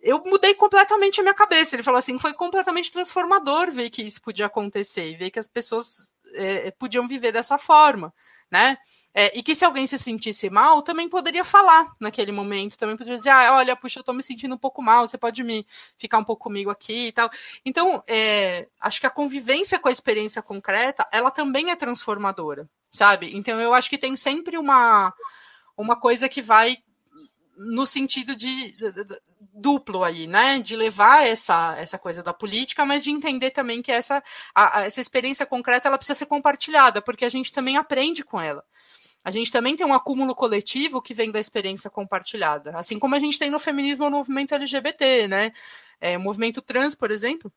[0.00, 1.74] Eu mudei completamente a minha cabeça.
[1.74, 5.48] Ele falou assim: foi completamente transformador ver que isso podia acontecer e ver que as
[5.48, 8.14] pessoas é, podiam viver dessa forma,
[8.48, 8.78] né?
[9.18, 13.16] É, e que se alguém se sentisse mal, também poderia falar naquele momento, também poderia
[13.16, 16.18] dizer, ah, olha, puxa, eu tô me sentindo um pouco mal, você pode me ficar
[16.18, 17.30] um pouco comigo aqui e tal.
[17.64, 23.34] Então, é, acho que a convivência com a experiência concreta, ela também é transformadora, sabe?
[23.34, 25.14] Então, eu acho que tem sempre uma,
[25.78, 26.76] uma coisa que vai
[27.56, 29.20] no sentido de, de, de,
[29.54, 30.58] duplo aí, né?
[30.58, 34.22] De levar essa, essa coisa da política, mas de entender também que essa,
[34.54, 38.38] a, a, essa experiência concreta ela precisa ser compartilhada, porque a gente também aprende com
[38.38, 38.62] ela.
[39.26, 43.18] A gente também tem um acúmulo coletivo que vem da experiência compartilhada, assim como a
[43.18, 45.52] gente tem no feminismo no movimento LGBT, né?
[46.00, 47.52] É, o movimento trans, por exemplo,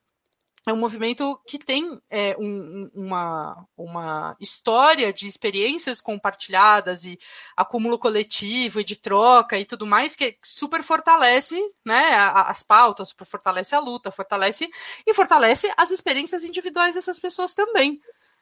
[0.65, 7.19] é um movimento que tem é, um, uma, uma história de experiências compartilhadas e
[7.55, 11.55] acúmulo coletivo e de troca e tudo mais que super fortalece
[11.85, 14.67] né, as pautas, fortalece a luta, fortalece
[15.05, 18.01] e fortalece as experiências individuais dessas pessoas também.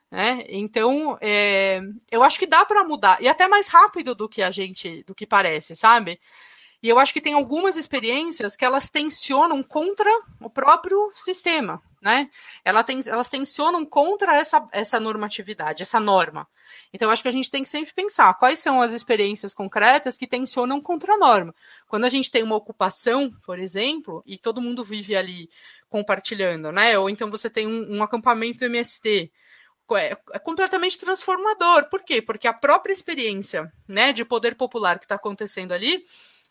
[0.09, 0.45] Né?
[0.47, 4.49] Então, é, eu acho que dá para mudar, e até mais rápido do que a
[4.49, 6.19] gente, do que parece, sabe?
[6.81, 12.29] E eu acho que tem algumas experiências que elas tensionam contra o próprio sistema, né?
[12.63, 16.47] Elas, tem, elas tensionam contra essa, essa normatividade, essa norma.
[16.93, 20.27] Então, acho que a gente tem que sempre pensar quais são as experiências concretas que
[20.27, 21.53] tensionam contra a norma.
[21.87, 25.49] Quando a gente tem uma ocupação, por exemplo, e todo mundo vive ali
[25.89, 26.97] compartilhando, né?
[26.99, 29.31] Ou então você tem um, um acampamento MST,
[29.95, 31.89] é, completamente transformador.
[31.89, 32.21] Por quê?
[32.21, 36.03] Porque a própria experiência né, de poder popular que está acontecendo ali,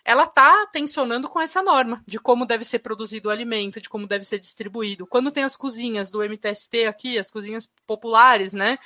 [0.04, 4.06] ela está tensionando com essa norma de como deve ser produzido o alimento, de como
[4.06, 5.06] deve ser distribuído.
[5.06, 8.78] Quando tem as cozinhas do MTST aqui, as cozinhas populares, né?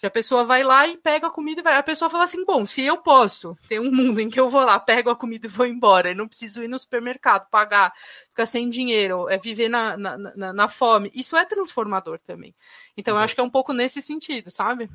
[0.00, 1.76] Que a pessoa vai lá e pega a comida e vai.
[1.76, 4.64] A pessoa fala assim: bom, se eu posso ter um mundo em que eu vou
[4.64, 7.92] lá, pego a comida e vou embora, e não preciso ir no supermercado, pagar,
[8.28, 12.54] ficar sem dinheiro, é viver na, na, na, na fome, isso é transformador também.
[12.96, 13.20] Então, uhum.
[13.20, 14.88] eu acho que é um pouco nesse sentido, sabe?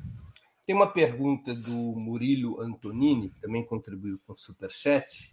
[0.66, 5.32] Tem uma pergunta do Murilo Antonini, que também contribuiu com o Superchat.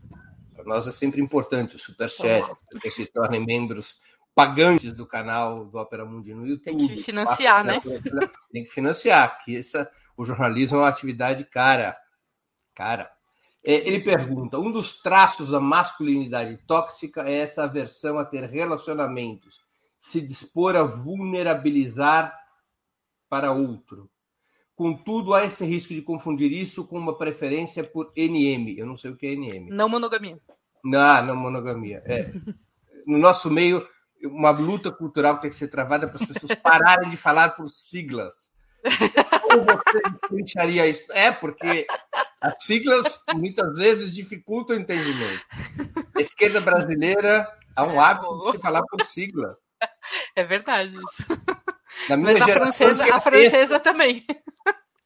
[0.55, 2.47] Para nós é sempre importante o Superchat,
[2.79, 3.99] que se tornem membros
[4.35, 6.77] pagantes do canal do Opera Mundi no YouTube.
[6.77, 7.81] Tem que financiar, né?
[8.53, 11.97] Tem que financiar, que essa, o jornalismo é uma atividade cara.
[12.75, 13.11] Cara.
[13.65, 19.61] É, ele pergunta: um dos traços da masculinidade tóxica é essa aversão a ter relacionamentos,
[20.01, 22.37] se dispor a vulnerabilizar
[23.29, 24.11] para outro.
[24.75, 28.77] Contudo, há esse risco de confundir isso com uma preferência por NM.
[28.77, 29.69] Eu não sei o que é NM.
[29.71, 30.41] Não monogamia.
[30.83, 32.03] Não, não monogamia.
[32.05, 32.33] É.
[33.07, 33.87] No nosso meio,
[34.25, 38.51] uma luta cultural tem que ser travada para as pessoas pararem de falar por siglas.
[39.43, 41.05] Como você diferenciaria isso?
[41.13, 41.87] É, porque
[42.41, 45.45] as siglas muitas vezes dificultam o entendimento.
[46.17, 49.57] A esquerda brasileira há um hábito de se falar por sigla.
[50.35, 51.27] É verdade isso.
[52.09, 54.25] Mas a francesa, a francesa também.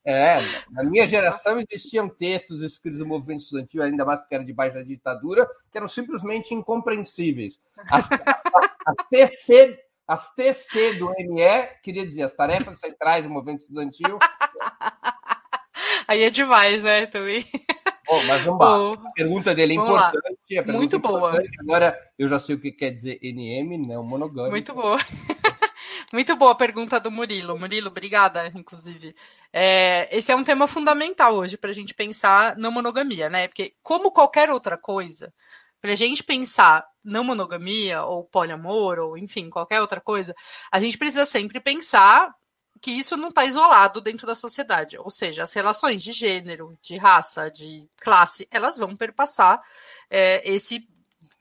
[0.08, 0.36] É,
[0.70, 4.82] na minha geração existiam textos escritos no movimento estudantil, ainda mais porque era debaixo da
[4.84, 7.58] ditadura, que eram simplesmente incompreensíveis.
[7.90, 8.42] As, as,
[8.86, 14.16] as, TC, as TC do ME, queria dizer, as tarefas centrais do movimento estudantil.
[16.06, 17.44] Aí é demais, né, também.
[18.06, 19.08] Bom, mas vamos lá.
[19.08, 20.62] A pergunta dele é importante.
[20.66, 21.32] Muito boa.
[21.58, 24.52] Agora eu já sei o que quer dizer NM, não monogâmico.
[24.52, 24.98] Muito boa.
[26.12, 27.58] Muito boa a pergunta do Murilo.
[27.58, 29.14] Murilo, obrigada, inclusive.
[29.52, 33.48] É, esse é um tema fundamental hoje para a gente pensar na monogamia, né?
[33.48, 35.34] Porque, como qualquer outra coisa,
[35.80, 40.34] para a gente pensar não monogamia, ou poliamor, ou enfim, qualquer outra coisa,
[40.70, 42.34] a gente precisa sempre pensar
[42.80, 44.98] que isso não está isolado dentro da sociedade.
[44.98, 49.60] Ou seja, as relações de gênero, de raça, de classe, elas vão perpassar
[50.10, 50.88] é, esse,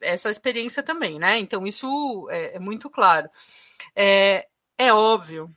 [0.01, 1.37] essa experiência também, né?
[1.37, 3.29] Então, isso é, é muito claro.
[3.95, 4.47] É,
[4.77, 5.55] é óbvio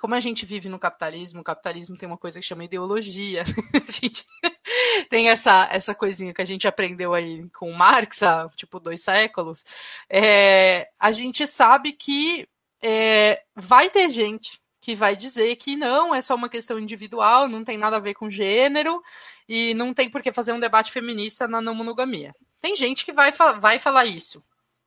[0.00, 3.42] como a gente vive no capitalismo, o capitalismo tem uma coisa que chama ideologia.
[3.72, 4.24] a gente
[5.08, 9.64] tem essa, essa coisinha que a gente aprendeu aí com Marx há tipo dois séculos.
[10.08, 12.46] É, a gente sabe que
[12.82, 17.64] é, vai ter gente que vai dizer que não, é só uma questão individual, não
[17.64, 19.02] tem nada a ver com gênero
[19.48, 22.34] e não tem por que fazer um debate feminista na não monogamia.
[22.60, 24.44] Tem gente que vai, vai falar isso,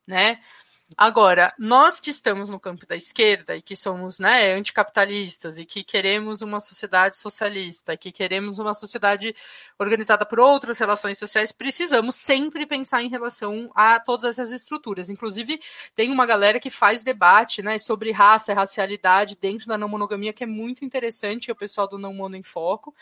[0.08, 0.40] né?
[0.98, 5.84] Agora, nós que estamos no campo da esquerda e que somos né, anticapitalistas e que
[5.84, 9.34] queremos uma sociedade socialista, que queremos uma sociedade
[9.80, 15.10] organizada por outras relações sociais, precisamos sempre pensar em relação a todas essas estruturas.
[15.10, 15.62] Inclusive,
[15.96, 20.34] tem uma galera que faz debate né, sobre raça e racialidade dentro da não monogamia,
[20.34, 22.94] que é muito interessante, é o pessoal do Não Mono em Foco.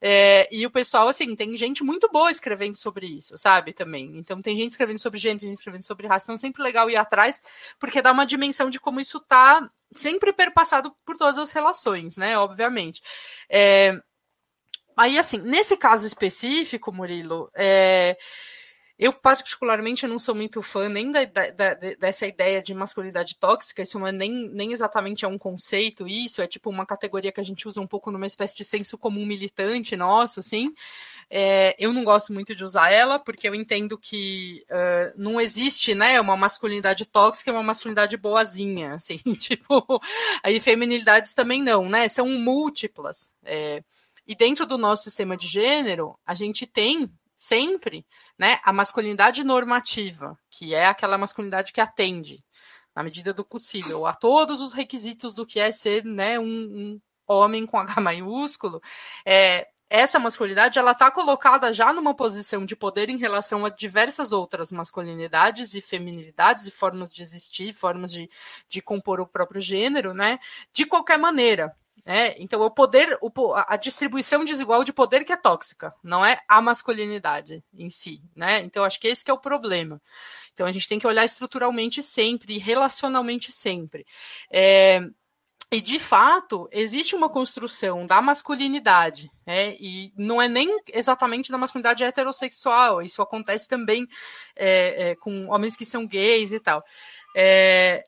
[0.00, 3.72] É, e o pessoal, assim, tem gente muito boa escrevendo sobre isso, sabe?
[3.72, 4.16] Também.
[4.16, 6.24] Então, tem gente escrevendo sobre gênero, tem gente escrevendo sobre raça.
[6.26, 7.35] Então, é sempre legal ir atrás
[7.78, 12.36] porque dá uma dimensão de como isso está sempre perpassado por todas as relações, né?
[12.38, 13.00] Obviamente.
[13.48, 13.98] É...
[14.96, 18.16] Aí, assim, nesse caso específico, Murilo, é...
[18.98, 23.98] Eu, particularmente, não sou muito fã nem da, da, dessa ideia de masculinidade tóxica, isso
[23.98, 27.44] não é nem, nem exatamente é um conceito, isso é tipo uma categoria que a
[27.44, 30.72] gente usa um pouco numa espécie de senso comum militante nosso, assim.
[31.28, 35.94] É, eu não gosto muito de usar ela, porque eu entendo que uh, não existe,
[35.94, 40.00] né, uma masculinidade tóxica e uma masculinidade boazinha, assim, tipo,
[40.42, 43.34] aí feminilidades também não, né, são múltiplas.
[43.44, 43.82] É,
[44.26, 48.06] e dentro do nosso sistema de gênero, a gente tem sempre,
[48.38, 52.42] né, a masculinidade normativa, que é aquela masculinidade que atende,
[52.94, 57.00] na medida do possível, a todos os requisitos do que é ser, né, um, um
[57.28, 58.80] homem com H maiúsculo,
[59.24, 64.32] é, essa masculinidade ela está colocada já numa posição de poder em relação a diversas
[64.32, 68.28] outras masculinidades e feminilidades e formas de existir, formas de,
[68.68, 70.40] de compor o próprio gênero, né?
[70.72, 71.72] De qualquer maneira,
[72.06, 72.36] né?
[72.38, 76.62] Então, o poder, o, a distribuição desigual de poder que é tóxica, não é a
[76.62, 78.22] masculinidade em si.
[78.36, 78.60] Né?
[78.60, 80.00] Então, acho que esse que é o problema.
[80.54, 84.06] Então, a gente tem que olhar estruturalmente sempre, relacionalmente sempre.
[84.48, 85.00] É,
[85.72, 89.74] e, de fato, existe uma construção da masculinidade, né?
[89.80, 94.06] e não é nem exatamente da masculinidade heterossexual, isso acontece também
[94.54, 96.84] é, é, com homens que são gays e tal.
[97.34, 98.06] É,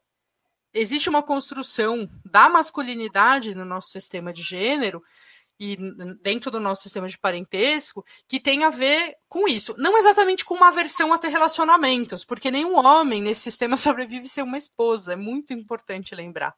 [0.73, 5.03] existe uma construção da masculinidade no nosso sistema de gênero
[5.61, 5.77] e
[6.23, 9.75] dentro do nosso sistema de parentesco que tem a ver com isso.
[9.77, 14.45] Não exatamente com uma aversão a ter relacionamentos, porque nenhum homem nesse sistema sobrevive sem
[14.45, 15.14] uma esposa.
[15.14, 16.55] É muito importante lembrar.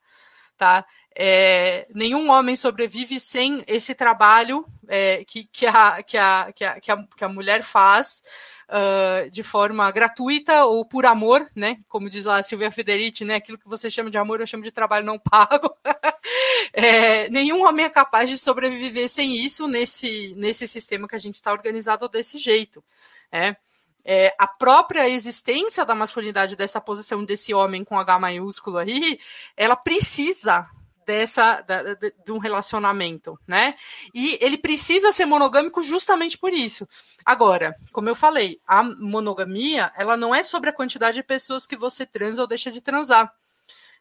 [0.57, 0.85] Tá?
[1.17, 7.07] É, nenhum homem sobrevive sem esse trabalho é, que, que, a, que, a, que, a,
[7.17, 8.23] que a mulher faz
[8.71, 11.79] uh, de forma gratuita ou por amor, né?
[11.89, 13.35] Como diz lá a Silvia Federici, né?
[13.35, 15.75] Aquilo que você chama de amor, eu chamo de trabalho não pago.
[16.73, 21.35] é, nenhum homem é capaz de sobreviver sem isso nesse, nesse sistema que a gente
[21.35, 22.83] está organizado desse jeito.
[23.31, 23.57] É.
[24.03, 29.21] É, a própria existência da masculinidade dessa posição desse homem com H maiúsculo aí,
[29.55, 30.67] ela precisa
[31.11, 33.75] dessa da, de, de, um relacionamento, né?
[34.15, 36.89] E ele precisa ser monogâmico justamente por isso.
[37.27, 41.75] Agora, como eu falei, a monogamia ela não é sobre a quantidade de pessoas que
[41.75, 43.35] você transa ou deixa de transar.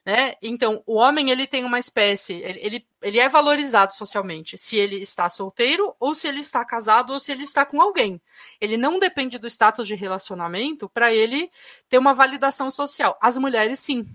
[0.05, 0.35] Né?
[0.41, 5.01] Então, o homem ele tem uma espécie, ele, ele, ele é valorizado socialmente, se ele
[5.01, 8.21] está solteiro, ou se ele está casado, ou se ele está com alguém.
[8.61, 11.51] Ele não depende do status de relacionamento para ele
[11.89, 13.17] ter uma validação social.
[13.19, 14.07] As mulheres, sim.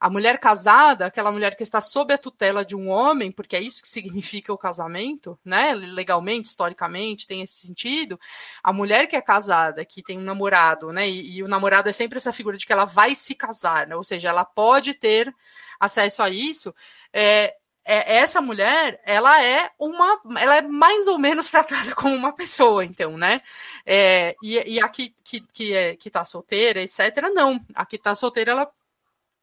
[0.00, 3.60] A mulher casada, aquela mulher que está sob a tutela de um homem, porque é
[3.60, 5.74] isso que significa o casamento, né?
[5.74, 8.18] Legalmente, historicamente, tem esse sentido.
[8.62, 11.08] A mulher que é casada, que tem um namorado, né?
[11.08, 13.96] E, e o namorado é sempre essa figura de que ela vai se casar, né?
[13.96, 15.34] Ou seja, ela pode ter
[15.80, 16.74] acesso a isso.
[17.12, 22.32] É, é, essa mulher, ela é uma, ela é mais ou menos tratada como uma
[22.34, 23.40] pessoa, então, né?
[23.86, 27.58] É, e, e a que, que, é, que tá solteira, etc., não.
[27.74, 28.70] A que tá solteira, ela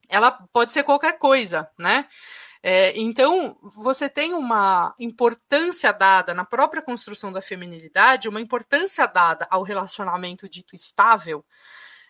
[0.09, 2.07] ela pode ser qualquer coisa, né?
[2.67, 9.47] É, então, você tem uma importância dada na própria construção da feminilidade, uma importância dada
[9.51, 11.45] ao relacionamento dito estável,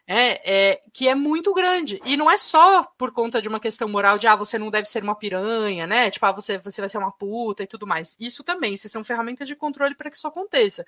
[0.07, 1.99] é, é, que é muito grande.
[2.05, 4.87] E não é só por conta de uma questão moral de, ah, você não deve
[4.87, 6.09] ser uma piranha, né?
[6.09, 8.15] Tipo, ah, você, você vai ser uma puta e tudo mais.
[8.19, 10.85] Isso também, isso são ferramentas de controle para que isso aconteça.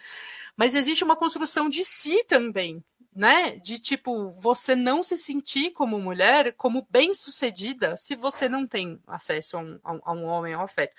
[0.55, 2.81] Mas existe uma construção de si também,
[3.17, 3.57] né?
[3.57, 9.57] De tipo, você não se sentir como mulher, como bem-sucedida, se você não tem acesso
[9.57, 10.95] a um, a um homem, ao afeto.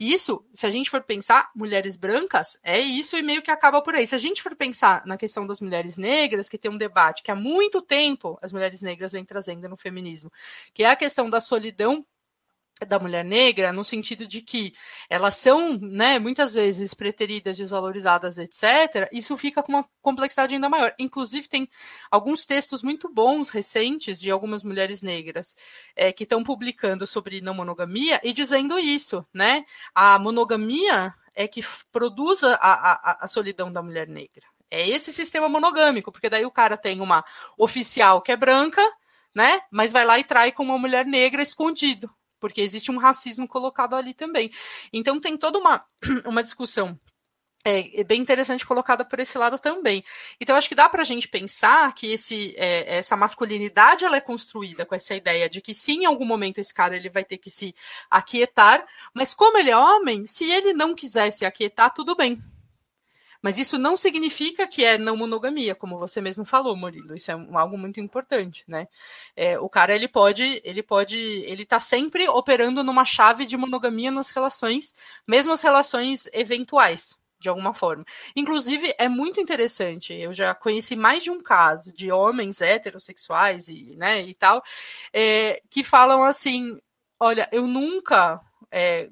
[0.00, 3.94] Isso, se a gente for pensar, mulheres brancas, é isso e meio que acaba por
[3.94, 4.06] aí.
[4.06, 7.30] Se a gente for pensar na questão das mulheres negras, que tem um debate que
[7.30, 10.32] há muito tempo as mulheres negras vêm trazendo no feminismo,
[10.72, 12.02] que é a questão da solidão
[12.86, 14.72] da mulher negra, no sentido de que
[15.08, 20.94] elas são, né, muitas vezes preteridas, desvalorizadas, etc., isso fica com uma complexidade ainda maior.
[20.98, 21.68] Inclusive, tem
[22.10, 25.56] alguns textos muito bons, recentes, de algumas mulheres negras,
[25.96, 29.64] é, que estão publicando sobre não monogamia e dizendo isso, né?
[29.94, 31.60] A monogamia é que
[31.92, 34.46] produz a, a, a solidão da mulher negra.
[34.70, 37.24] É esse sistema monogâmico, porque daí o cara tem uma
[37.56, 38.82] oficial que é branca,
[39.34, 39.60] né?
[39.70, 42.10] Mas vai lá e trai com uma mulher negra escondido
[42.40, 44.50] porque existe um racismo colocado ali também.
[44.92, 45.84] Então tem toda uma,
[46.24, 46.98] uma discussão
[47.64, 50.04] é, é, bem interessante colocada por esse lado também.
[50.40, 54.20] Então, acho que dá para a gente pensar que esse, é, essa masculinidade ela é
[54.20, 57.38] construída com essa ideia de que sim, em algum momento esse cara ele vai ter
[57.38, 57.74] que se
[58.10, 62.42] aquietar, mas como ele é homem, se ele não quiser se aquietar, tudo bem.
[63.40, 67.14] Mas isso não significa que é não monogamia, como você mesmo falou, Murilo.
[67.14, 68.88] Isso é algo muito importante, né?
[69.36, 74.10] É, o cara ele pode, ele pode, ele está sempre operando numa chave de monogamia
[74.10, 74.94] nas relações,
[75.26, 78.04] mesmo as relações eventuais, de alguma forma.
[78.34, 80.12] Inclusive, é muito interessante.
[80.12, 84.62] Eu já conheci mais de um caso de homens heterossexuais e, né, e tal,
[85.12, 86.76] é, que falam assim:
[87.20, 89.08] olha, eu nunca é,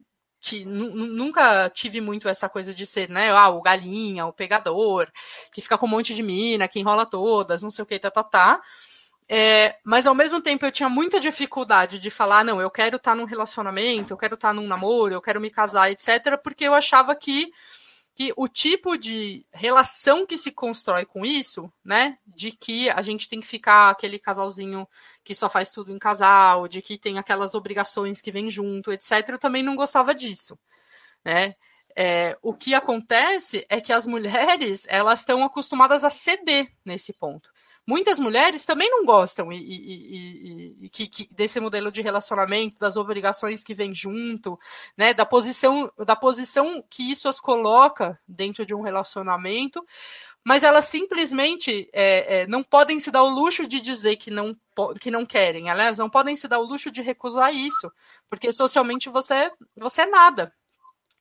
[0.64, 5.10] nunca tive muito essa coisa de ser, né, ah, o galinha, o pegador,
[5.52, 8.10] que fica com um monte de mina, que enrola todas, não sei o que, tá,
[8.10, 8.62] tá, tá.
[9.28, 13.10] É, mas ao mesmo tempo eu tinha muita dificuldade de falar, não, eu quero estar
[13.10, 16.64] tá num relacionamento, eu quero estar tá num namoro, eu quero me casar, etc., porque
[16.64, 17.52] eu achava que
[18.16, 23.28] que o tipo de relação que se constrói com isso, né, de que a gente
[23.28, 24.88] tem que ficar aquele casalzinho
[25.22, 29.28] que só faz tudo em casal, de que tem aquelas obrigações que vêm junto, etc.,
[29.28, 30.58] eu também não gostava disso,
[31.22, 31.54] né.
[31.94, 37.50] É, o que acontece é que as mulheres elas estão acostumadas a ceder nesse ponto
[37.86, 42.96] muitas mulheres também não gostam e, e, e, que, que, desse modelo de relacionamento, das
[42.96, 44.58] obrigações que vem junto,
[44.96, 49.84] né, da posição, da posição que isso as coloca dentro de um relacionamento,
[50.44, 54.56] mas elas simplesmente é, é, não podem se dar o luxo de dizer que não,
[55.00, 57.90] que não querem, elas não podem se dar o luxo de recusar isso,
[58.28, 60.52] porque socialmente você, você é nada,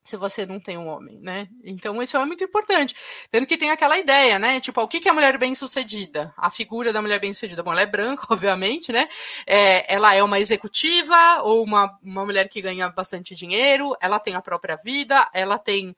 [0.05, 1.49] se você não tem um homem, né?
[1.63, 2.95] Então isso é muito importante.
[3.31, 4.61] Tendo que tem aquela ideia, né?
[4.61, 6.31] Tipo, o que é a mulher bem-sucedida?
[6.37, 7.63] A figura da mulher bem-sucedida.
[7.63, 9.09] Bom, ela é branca, obviamente, né?
[9.47, 14.35] É, ela é uma executiva ou uma, uma mulher que ganha bastante dinheiro, ela tem
[14.35, 15.95] a própria vida, ela tem.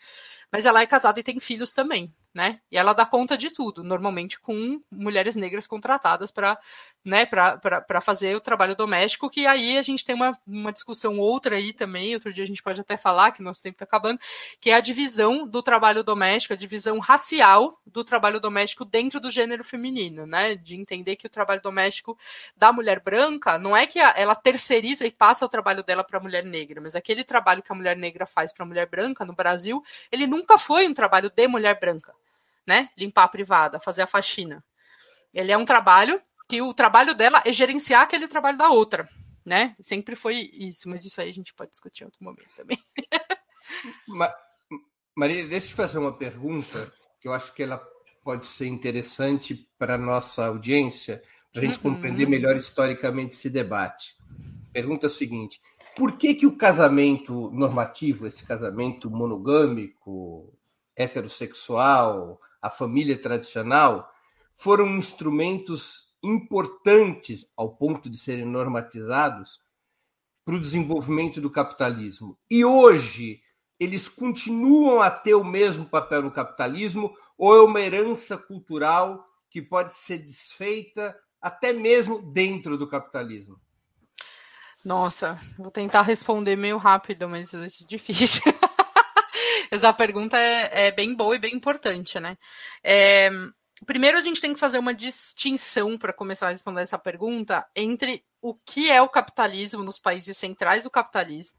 [0.49, 2.59] Mas ela é casada e tem filhos também, né?
[2.71, 6.55] E ela dá conta de tudo, normalmente com mulheres negras contratadas para
[7.03, 7.27] né,
[8.03, 12.13] fazer o trabalho doméstico, que aí a gente tem uma, uma discussão outra aí também,
[12.13, 14.19] outro dia a gente pode até falar, que nosso tempo está acabando,
[14.61, 19.31] que é a divisão do trabalho doméstico, a divisão racial do trabalho doméstico dentro do
[19.31, 20.53] gênero feminino, né?
[20.53, 22.15] De entender que o trabalho doméstico
[22.55, 26.21] da mulher branca não é que ela terceiriza e passa o trabalho dela para a
[26.21, 29.33] mulher negra, mas aquele trabalho que a mulher negra faz para a mulher branca no
[29.33, 32.13] Brasil, ele nunca foi um trabalho de mulher branca
[32.67, 32.89] né?
[32.97, 34.63] Limpar a privada, fazer a faxina.
[35.33, 39.09] Ele é um trabalho que o trabalho dela é gerenciar aquele trabalho da outra,
[39.45, 39.75] né?
[39.79, 42.77] Sempre foi isso, mas isso aí a gente pode discutir em outro momento também.
[45.15, 47.81] Maria, deixa eu te fazer uma pergunta que eu acho que ela
[48.23, 51.93] pode ser interessante para a nossa audiência, para a gente uhum.
[51.93, 54.15] compreender melhor historicamente esse debate.
[54.71, 55.61] pergunta o seguinte:
[55.95, 60.53] por que, que o casamento normativo, esse casamento monogâmico,
[60.95, 64.11] heterossexual, a família tradicional,
[64.51, 69.61] foram instrumentos importantes ao ponto de serem normatizados
[70.43, 72.37] para o desenvolvimento do capitalismo.
[72.49, 73.41] E hoje
[73.79, 79.61] eles continuam a ter o mesmo papel no capitalismo ou é uma herança cultural que
[79.61, 83.59] pode ser desfeita até mesmo dentro do capitalismo?
[84.83, 88.41] Nossa, vou tentar responder meio rápido, mas é difícil.
[89.71, 92.37] Essa pergunta é, é, bem boa e bem importante, né?
[92.83, 93.29] É,
[93.85, 98.23] primeiro, a gente tem que fazer uma distinção para começar a responder essa pergunta entre
[98.41, 101.57] o que é o capitalismo nos países centrais do capitalismo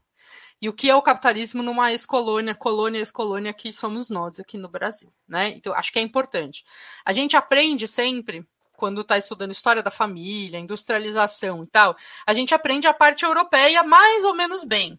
[0.61, 4.67] e o que é o capitalismo numa ex-colônia, colônia, ex-colônia que somos nós aqui no
[4.67, 5.49] Brasil, né?
[5.49, 6.63] Então, acho que é importante.
[7.05, 11.95] A gente aprende sempre quando está estudando história da família, industrialização e tal,
[12.25, 14.97] a gente aprende a parte europeia mais ou menos bem,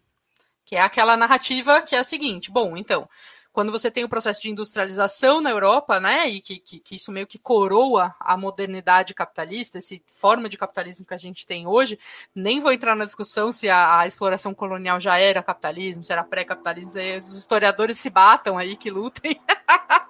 [0.71, 3.05] que é aquela narrativa que é a seguinte: bom, então,
[3.51, 7.11] quando você tem o processo de industrialização na Europa, né, e que, que, que, isso
[7.11, 11.99] meio que coroa a modernidade capitalista, essa forma de capitalismo que a gente tem hoje,
[12.33, 16.23] nem vou entrar na discussão se a, a exploração colonial já era capitalismo, se era
[16.23, 19.39] pré-capitalismo, os historiadores se batam aí, que lutem.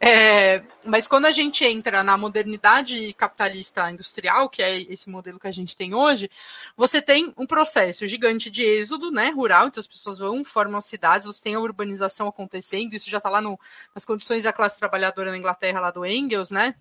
[0.00, 5.48] É, mas quando a gente entra na modernidade capitalista industrial, que é esse modelo que
[5.48, 6.30] a gente tem hoje,
[6.76, 11.26] você tem um processo gigante de êxodo né, rural, então as pessoas vão, formam cidades,
[11.26, 13.58] você tem a urbanização acontecendo, isso já está lá no,
[13.94, 16.74] nas condições da classe trabalhadora na Inglaterra, lá do Engels, né?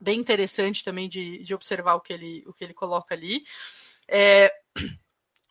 [0.00, 3.44] Bem interessante também de, de observar o que ele, o que ele coloca ali.
[4.08, 4.52] É,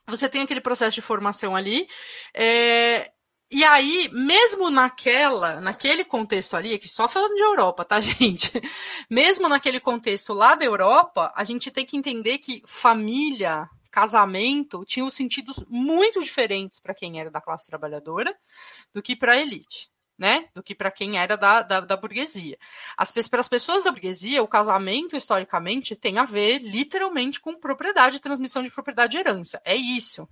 [0.08, 1.88] você tem aquele processo de formação ali.
[2.34, 3.12] É,
[3.52, 8.52] e aí, mesmo naquela, naquele contexto ali, que só falando de Europa, tá, gente?
[9.10, 15.10] Mesmo naquele contexto lá da Europa, a gente tem que entender que família, casamento, tinham
[15.10, 18.36] sentidos muito diferentes para quem era da classe trabalhadora
[18.94, 19.90] do que para a elite.
[20.18, 22.58] Né, do que para quem era da, da, da burguesia.
[22.98, 28.20] As, para as pessoas da burguesia, o casamento, historicamente, tem a ver literalmente com propriedade,
[28.20, 29.62] transmissão de propriedade e herança.
[29.64, 30.28] É isso.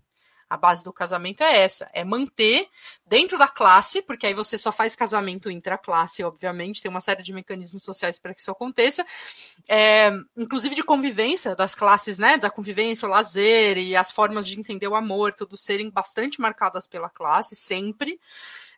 [0.50, 2.68] A base do casamento é essa, é manter
[3.06, 7.34] dentro da classe, porque aí você só faz casamento intra-classe, obviamente, tem uma série de
[7.34, 9.06] mecanismos sociais para que isso aconteça,
[9.68, 14.58] é, inclusive de convivência das classes, né, da convivência, o lazer e as formas de
[14.58, 18.20] entender o amor, tudo serem bastante marcadas pela classe, sempre.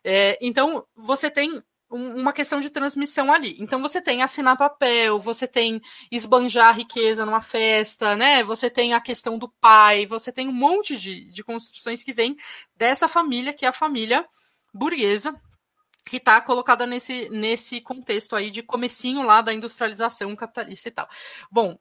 [0.02, 3.56] É, então, você tem uma questão de transmissão ali.
[3.58, 5.80] Então você tem assinar papel, você tem
[6.10, 8.44] esbanjar riqueza numa festa, né?
[8.44, 12.36] Você tem a questão do pai, você tem um monte de, de construções que vem
[12.76, 14.24] dessa família, que é a família
[14.72, 15.34] burguesa,
[16.06, 21.08] que está colocada nesse, nesse contexto aí de comecinho lá da industrialização capitalista e tal.
[21.50, 21.76] Bom,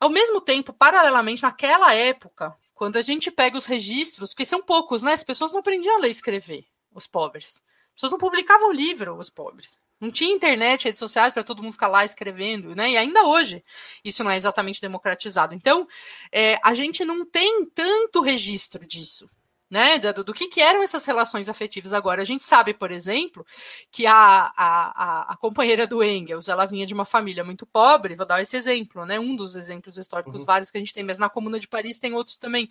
[0.00, 5.02] ao mesmo tempo, paralelamente, naquela época, quando a gente pega os registros, porque são poucos,
[5.02, 5.12] né?
[5.12, 7.62] As pessoas não aprendiam a ler e escrever, os pobres
[7.96, 9.78] pessoas não publicavam livro, os pobres.
[9.98, 12.90] Não tinha internet, redes sociais para todo mundo ficar lá escrevendo, né?
[12.90, 13.64] E ainda hoje
[14.04, 15.54] isso não é exatamente democratizado.
[15.54, 15.88] Então,
[16.30, 19.28] é, a gente não tem tanto registro disso.
[19.68, 22.22] Né, do, do que, que, eram essas relações afetivas agora.
[22.22, 23.44] A gente sabe, por exemplo,
[23.90, 28.24] que a, a, a, companheira do Engels, ela vinha de uma família muito pobre, vou
[28.24, 30.46] dar esse exemplo, né, um dos exemplos históricos uhum.
[30.46, 32.70] vários que a gente tem, mas na Comuna de Paris tem outros também,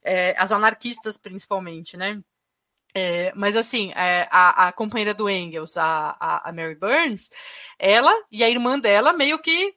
[0.00, 2.22] é, as anarquistas principalmente, né,
[2.94, 7.30] é, mas assim, é, a, a, companheira do Engels, a, a, Mary Burns,
[7.78, 9.74] ela e a irmã dela meio que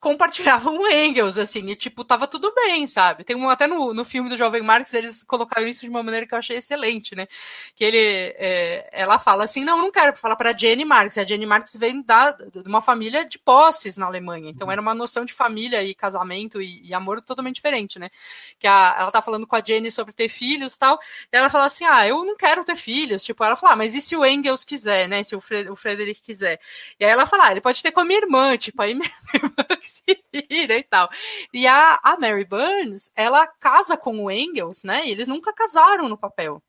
[0.00, 3.24] compartilhavam o Engels, assim, e tipo, tava tudo bem, sabe?
[3.24, 6.26] Tem um, até no, no filme do Jovem Marx, eles colocaram isso de uma maneira
[6.26, 7.26] que eu achei excelente, né?
[7.74, 11.46] Que ele, é, ela fala assim, não, não quero falar para Jenny Marx, a Jenny
[11.46, 15.32] Marx vem da, de uma família de posses na Alemanha, então era uma noção de
[15.32, 18.10] família e casamento e, e amor totalmente diferente, né?
[18.58, 20.98] Que a, ela tá falando com a Jenny sobre ter filhos e tal,
[21.32, 23.94] e ela fala assim, ah, eu não quero ter filhos, tipo, ela fala, ah, mas
[23.94, 25.22] e se o Engels quiser, né?
[25.22, 26.60] Se o, Fred, o Frederick quiser?
[26.98, 29.10] E aí ela fala, ah, ele pode ter com a minha irmã, tipo, aí minha
[29.34, 31.08] irmã se vira e tal.
[31.52, 35.06] E a, a Mary Burns, ela casa com o Engels, né?
[35.06, 36.62] E eles nunca casaram no papel.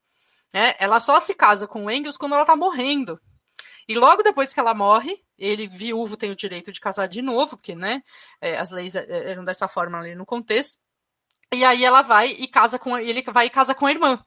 [0.53, 0.75] Né?
[0.79, 3.19] Ela só se casa com o Engels quando ela tá morrendo.
[3.87, 7.55] E logo depois que ela morre, ele, viúvo, tem o direito de casar de novo,
[7.55, 8.03] porque, né,
[8.41, 10.77] é, as leis é, eram dessa forma ali no contexto.
[11.53, 14.21] E aí ela vai e casa com ele vai e casa com a irmã.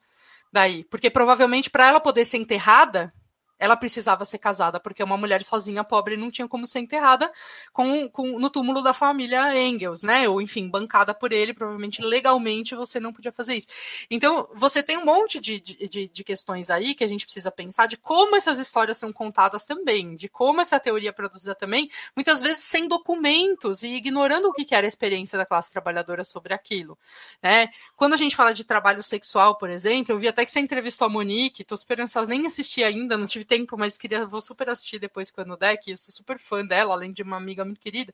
[0.51, 3.13] Daí, porque provavelmente para ela poder ser enterrada,
[3.61, 7.31] ela precisava ser casada porque uma mulher sozinha, pobre, não tinha como ser enterrada
[7.71, 10.27] com, com, no túmulo da família Engels, né?
[10.27, 13.67] Ou enfim, bancada por ele, provavelmente legalmente você não podia fazer isso.
[14.09, 17.85] Então, você tem um monte de, de, de questões aí que a gente precisa pensar
[17.85, 22.41] de como essas histórias são contadas também, de como essa teoria é produzida também, muitas
[22.41, 26.97] vezes sem documentos e ignorando o que era a experiência da classe trabalhadora sobre aquilo.
[27.43, 27.67] Né?
[27.95, 31.05] Quando a gente fala de trabalho sexual, por exemplo, eu vi até que você entrevistou
[31.05, 34.69] a Monique, tô super ansiosa, nem assisti ainda, não tive tempo, mas queria, vou super
[34.69, 37.81] assistir depois quando der, que eu sou super fã dela, além de uma amiga muito
[37.81, 38.13] querida.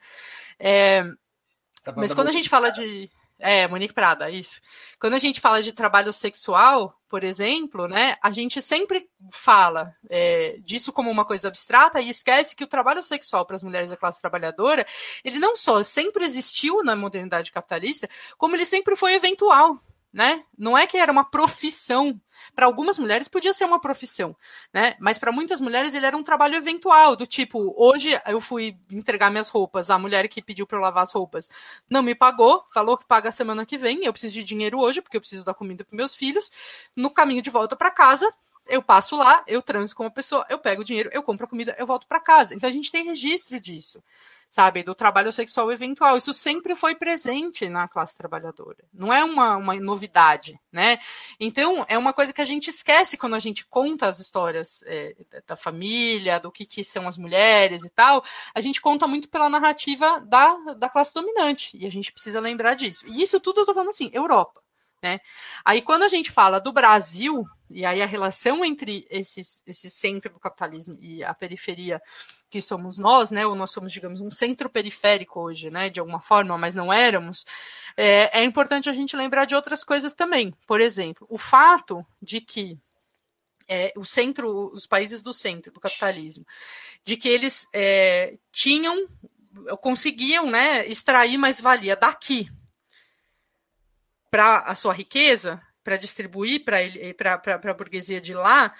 [0.58, 1.04] É,
[1.84, 3.08] tá mas quando a gente fala de.
[3.40, 4.60] É, Monique Prada, isso.
[5.00, 10.58] Quando a gente fala de trabalho sexual, por exemplo, né, a gente sempre fala é,
[10.62, 13.96] disso como uma coisa abstrata e esquece que o trabalho sexual para as mulheres da
[13.96, 14.88] classe trabalhadora,
[15.24, 18.10] ele não só sempre existiu na modernidade capitalista,
[18.40, 19.80] como ele sempre foi eventual
[20.12, 20.44] né?
[20.58, 22.20] Não é que era uma profissão.
[22.56, 24.36] Para algumas mulheres podia ser uma profissão,
[24.74, 24.96] né?
[25.00, 29.32] Mas para muitas mulheres ele era um trabalho eventual, do tipo, hoje eu fui entregar
[29.32, 31.50] minhas roupas, a mulher que pediu para eu lavar as roupas
[31.90, 35.02] não me pagou, falou que paga a semana que vem, eu preciso de dinheiro hoje
[35.02, 36.52] porque eu preciso dar comida para meus filhos.
[36.96, 38.32] No caminho de volta para casa,
[38.70, 41.50] eu passo lá, eu transo com uma pessoa, eu pego o dinheiro, eu compro a
[41.50, 42.56] comida, eu volto para casa.
[42.56, 44.04] Então a gente tem registro disso
[44.50, 46.18] sabe, do trabalho sexual eventual.
[46.18, 48.78] Isso sempre foi presente na classe trabalhadora.
[48.94, 51.00] Não é uma, uma novidade, né?
[51.40, 55.16] Então, é uma coisa que a gente esquece quando a gente conta as histórias é,
[55.46, 58.24] da família, do que, que são as mulheres e tal.
[58.54, 61.78] A gente conta muito pela narrativa da, da classe dominante.
[61.78, 63.06] E a gente precisa lembrar disso.
[63.08, 64.62] E isso tudo eu tô falando assim, Europa.
[65.02, 65.20] Né?
[65.64, 70.34] Aí, quando a gente fala do Brasil, e aí a relação entre esses, esse centro
[70.34, 72.02] do capitalismo e a periferia
[72.50, 73.46] que somos nós, né?
[73.46, 75.90] Ou nós somos, digamos, um centro periférico hoje, né?
[75.90, 77.46] De alguma forma, mas não éramos.
[77.96, 80.54] É, é importante a gente lembrar de outras coisas também.
[80.66, 82.78] Por exemplo, o fato de que
[83.68, 86.46] é, o centro, os países do centro do capitalismo,
[87.04, 89.08] de que eles é, tinham,
[89.82, 92.50] conseguiam, né, extrair mais valia daqui
[94.38, 98.72] para a sua riqueza, para distribuir para a burguesia de lá,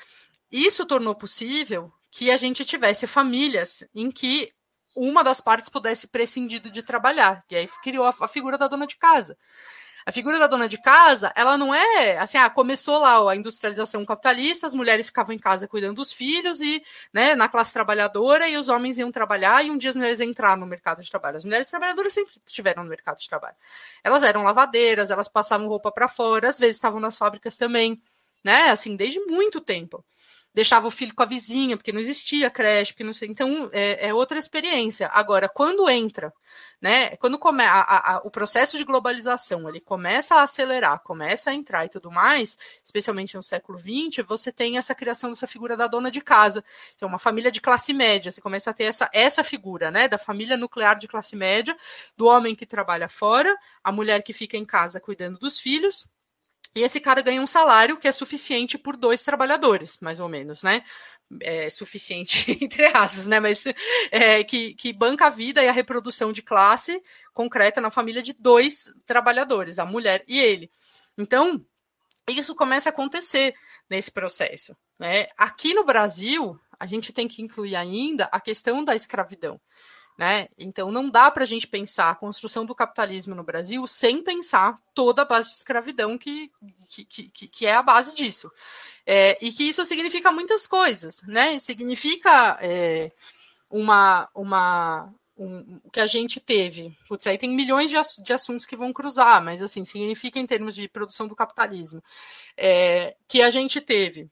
[0.52, 4.54] isso tornou possível que a gente tivesse famílias em que
[4.96, 7.44] uma das partes pudesse prescindir de trabalhar.
[7.50, 9.36] E aí criou a, a, figura da dona de casa.
[10.08, 14.06] A figura da dona de casa, ela não é assim, ah, começou lá a industrialização
[14.06, 16.82] capitalista, as mulheres ficavam em casa cuidando dos filhos e,
[17.12, 20.62] né, na classe trabalhadora, e os homens iam trabalhar e um dia as mulheres entraram
[20.62, 21.36] no mercado de trabalho.
[21.36, 23.58] As mulheres trabalhadoras sempre estiveram no mercado de trabalho.
[24.02, 28.02] Elas eram lavadeiras, elas passavam roupa para fora, às vezes estavam nas fábricas também,
[28.46, 30.06] né, assim, desde muito tempo
[30.58, 33.30] deixava o filho com a vizinha, porque não existia creche, porque não sei.
[33.30, 35.08] Então, é, é outra experiência.
[35.14, 36.34] Agora, quando entra,
[36.82, 37.16] né?
[37.18, 41.86] Quando come, a, a, o processo de globalização ele começa a acelerar, começa a entrar
[41.86, 46.10] e tudo mais, especialmente no século XX, você tem essa criação dessa figura da dona
[46.10, 46.64] de casa.
[46.96, 50.08] Então, uma família de classe média, você começa a ter essa, essa figura, né?
[50.08, 51.78] Da família nuclear de classe média,
[52.18, 56.08] do homem que trabalha fora, a mulher que fica em casa cuidando dos filhos
[56.78, 60.62] e esse cara ganha um salário que é suficiente por dois trabalhadores, mais ou menos,
[60.62, 60.84] né?
[61.42, 63.40] É suficiente, entre aspas, né?
[63.40, 63.66] Mas
[64.12, 67.02] é, que, que banca a vida e a reprodução de classe
[67.34, 70.72] concreta na família de dois trabalhadores, a mulher e ele.
[71.18, 71.66] Então,
[72.28, 73.56] isso começa a acontecer
[73.90, 74.76] nesse processo.
[75.00, 75.28] Né?
[75.38, 79.60] Aqui no Brasil, a gente tem que incluir ainda a questão da escravidão.
[80.18, 80.50] Né?
[80.58, 84.82] Então não dá para a gente pensar a construção do capitalismo no Brasil sem pensar
[84.96, 86.52] toda a base de escravidão que,
[86.90, 88.52] que, que, que é a base disso.
[89.06, 91.60] É, e que isso significa muitas coisas, né?
[91.60, 93.12] Significa é,
[93.70, 96.98] uma, uma, um, que a gente teve.
[97.08, 100.74] Putz, aí tem milhões de, de assuntos que vão cruzar, mas assim, significa em termos
[100.74, 102.04] de produção do capitalismo.
[102.58, 104.30] É, que a gente teve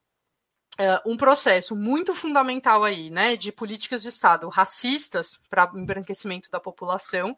[0.78, 6.60] Uh, um processo muito fundamental aí, né, de políticas de Estado racistas para embranquecimento da
[6.60, 7.34] população,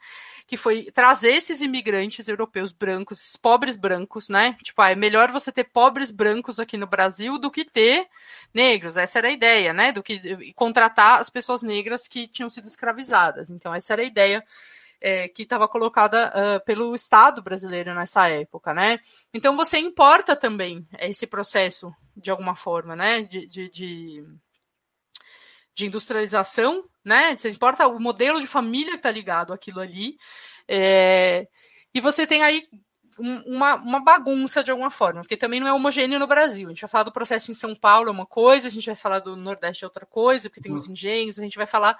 [0.47, 5.31] que foi trazer esses imigrantes europeus brancos, esses pobres brancos, né, tipo, ah, é melhor
[5.31, 8.07] você ter pobres brancos aqui no Brasil do que ter
[8.51, 12.65] negros, essa era a ideia, né, do que contratar as pessoas negras que tinham sido
[12.65, 14.43] escravizadas, então essa era a ideia
[14.99, 18.99] é, que estava colocada uh, pelo Estado brasileiro nessa época, né?
[19.33, 23.21] Então você importa também esse processo de alguma forma, né?
[23.21, 24.25] De, de, de,
[25.75, 27.35] de industrialização, né?
[27.37, 30.17] Você importa o modelo de família que está ligado àquilo ali.
[30.67, 31.47] É,
[31.93, 32.63] e você tem aí
[33.19, 36.67] uma, uma, bagunça de alguma forma, porque também não é homogêneo no Brasil.
[36.67, 38.95] A gente vai falar do processo em São Paulo, é uma coisa, a gente vai
[38.95, 40.93] falar do Nordeste, é outra coisa, porque tem os uhum.
[40.93, 41.97] engenhos, a gente vai falar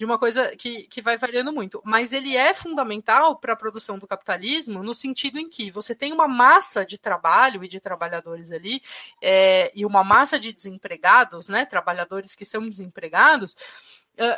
[0.00, 1.82] de uma coisa que, que vai variando muito.
[1.84, 6.10] Mas ele é fundamental para a produção do capitalismo no sentido em que você tem
[6.10, 8.80] uma massa de trabalho e de trabalhadores ali,
[9.20, 13.54] é, e uma massa de desempregados, né, trabalhadores que são desempregados,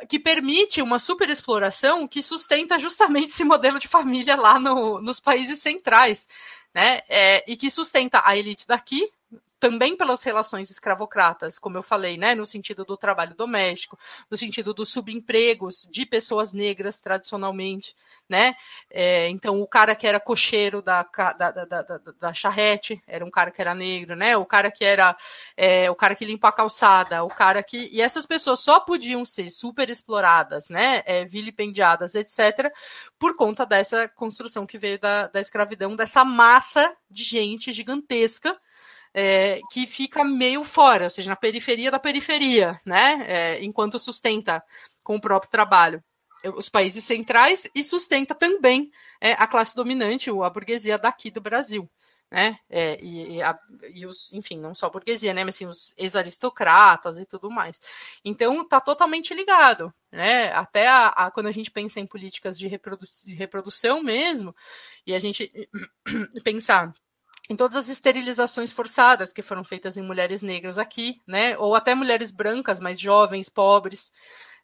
[0.08, 5.60] que permite uma superexploração que sustenta justamente esse modelo de família lá no, nos países
[5.60, 6.28] centrais,
[6.74, 7.02] né?
[7.08, 9.10] É, e que sustenta a elite daqui,
[9.62, 13.96] também pelas relações escravocratas, como eu falei, né, no sentido do trabalho doméstico,
[14.28, 17.94] no sentido dos subempregos de pessoas negras tradicionalmente,
[18.28, 18.56] né?
[18.90, 21.04] É, então, o cara que era cocheiro da,
[21.38, 21.82] da, da, da,
[22.18, 24.36] da charrete era um cara que era negro, né?
[24.36, 25.16] O cara que era
[25.56, 27.88] é, o cara que limpa a calçada, o cara que.
[27.92, 31.04] E essas pessoas só podiam ser super exploradas, né?
[31.06, 32.68] É, vilipendiadas, etc.,
[33.16, 38.58] por conta dessa construção que veio da, da escravidão, dessa massa de gente gigantesca
[39.14, 43.24] é, que fica meio fora, ou seja, na periferia da periferia, né?
[43.26, 44.62] É, enquanto sustenta
[45.02, 46.02] com o próprio trabalho
[46.50, 48.90] os países centrais e sustenta também
[49.20, 51.88] é, a classe dominante, a burguesia daqui do Brasil.
[52.30, 52.58] Né?
[52.70, 53.58] É, e, e, a,
[53.92, 55.44] e, os, enfim, não só a burguesia, né?
[55.44, 57.78] Mas assim, os ex-aristocratas e tudo mais.
[58.24, 60.50] Então está totalmente ligado, né?
[60.52, 64.56] Até a, a, quando a gente pensa em políticas de, reprodu de reprodução mesmo,
[65.06, 65.52] e a gente
[66.42, 66.94] pensar
[67.52, 71.56] em todas as esterilizações forçadas que foram feitas em mulheres negras aqui, né?
[71.58, 74.10] Ou até mulheres brancas, mais jovens, pobres,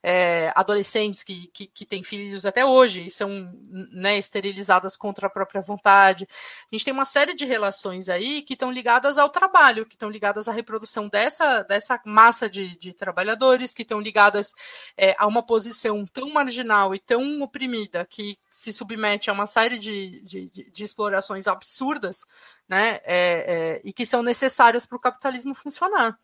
[0.03, 3.53] é, adolescentes que, que, que, têm filhos até hoje e são
[3.91, 6.29] né, esterilizadas contra a própria vontade.
[6.71, 10.09] A gente tem uma série de relações aí que estão ligadas ao trabalho, que estão
[10.09, 14.55] ligadas à reprodução dessa, dessa massa de, de trabalhadores, que estão ligadas
[14.97, 19.79] é, a uma posição tão marginal e tão oprimida que se submete a uma série
[19.79, 22.25] de, de, de, explorações absurdas,
[22.69, 26.19] né, é, é e que são necessárias para o capitalismo funcionar.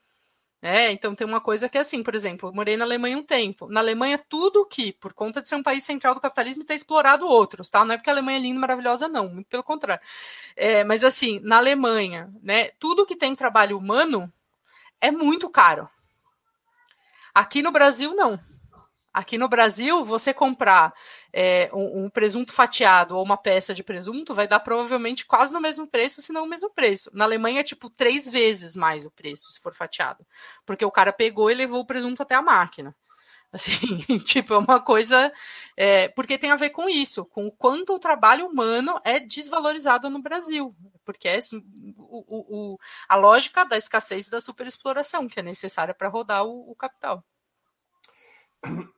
[0.67, 3.23] É, então tem uma coisa que é assim, por exemplo, eu morei na Alemanha um
[3.23, 3.69] tempo.
[3.69, 7.27] Na Alemanha, tudo que, por conta de ser um país central do capitalismo, tem explorado
[7.27, 7.85] outros, tá?
[7.85, 10.03] Não é porque a Alemanha é linda e maravilhosa, não, muito pelo contrário.
[10.57, 14.33] É, mas assim, na Alemanha, né, tudo que tem trabalho humano
[15.03, 15.87] é muito caro.
[17.35, 18.41] Aqui no Brasil, não.
[19.15, 20.93] Aqui no Brasil, você comprar
[21.33, 25.61] é, um, um, presunto fatiado ou uma peça de presunto vai dar provavelmente quase no
[25.61, 27.11] mesmo preço, se não o mesmo preço.
[27.15, 30.27] Na Alemanha é tipo três vezes mais o preço, se for fatiado.
[30.67, 32.93] Porque o cara pegou e levou o presunto até a máquina.
[33.55, 35.33] Assim, tipo, é uma coisa.
[35.77, 40.11] É, porque tem a ver com isso, com o quanto o trabalho humano é desvalorizado
[40.11, 40.75] no Brasil.
[41.05, 41.39] Porque é
[41.97, 46.73] o, o, a lógica da escassez e da superexploração que é necessária para rodar o,
[46.73, 47.23] o capital.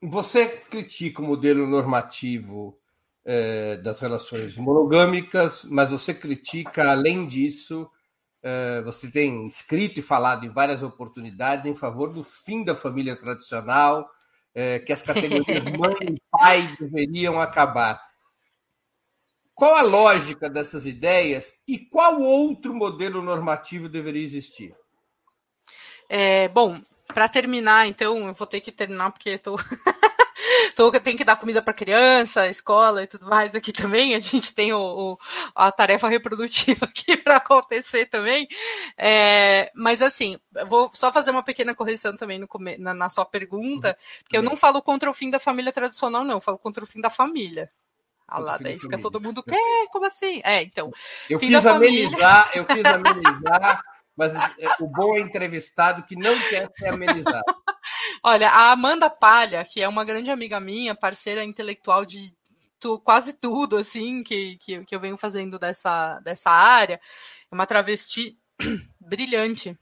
[0.03, 2.79] Você critica o modelo normativo
[3.25, 7.91] é, das relações monogâmicas, mas você critica, além disso,
[8.43, 13.17] é, você tem escrito e falado em várias oportunidades em favor do fim da família
[13.17, 14.09] tradicional,
[14.55, 18.01] é, que as categorias mãe e pai deveriam acabar.
[19.53, 24.77] Qual a lógica dessas ideias e qual outro modelo normativo deveria existir?
[26.09, 29.59] É, bom, para terminar, então, eu vou ter que terminar porque estou.
[30.75, 34.15] Tô, tenho que dar comida para criança, escola e tudo mais aqui também.
[34.15, 35.19] A gente tem o, o
[35.55, 38.47] a tarefa reprodutiva aqui para acontecer também.
[38.99, 40.39] É, mas assim,
[40.69, 42.49] vou só fazer uma pequena correção também no,
[42.79, 46.35] na, na sua pergunta, porque eu não falo contra o fim da família tradicional, não,
[46.35, 47.71] eu falo contra o fim da família.
[48.29, 49.87] Ah lá, daí fica todo mundo, quer?
[49.93, 50.41] Como assim?
[50.43, 50.93] É, então.
[51.31, 53.81] Eu quis amenizar, eu quis amenizar
[54.17, 57.45] mas é, o bom é entrevistado que não quer ser amenizado.
[58.23, 62.35] Olha, a Amanda Palha, que é uma grande amiga minha, parceira intelectual de
[62.81, 67.01] tu, quase tudo, assim, que, que, que eu venho fazendo dessa, dessa área,
[67.51, 68.39] é uma travesti
[68.99, 69.79] brilhante,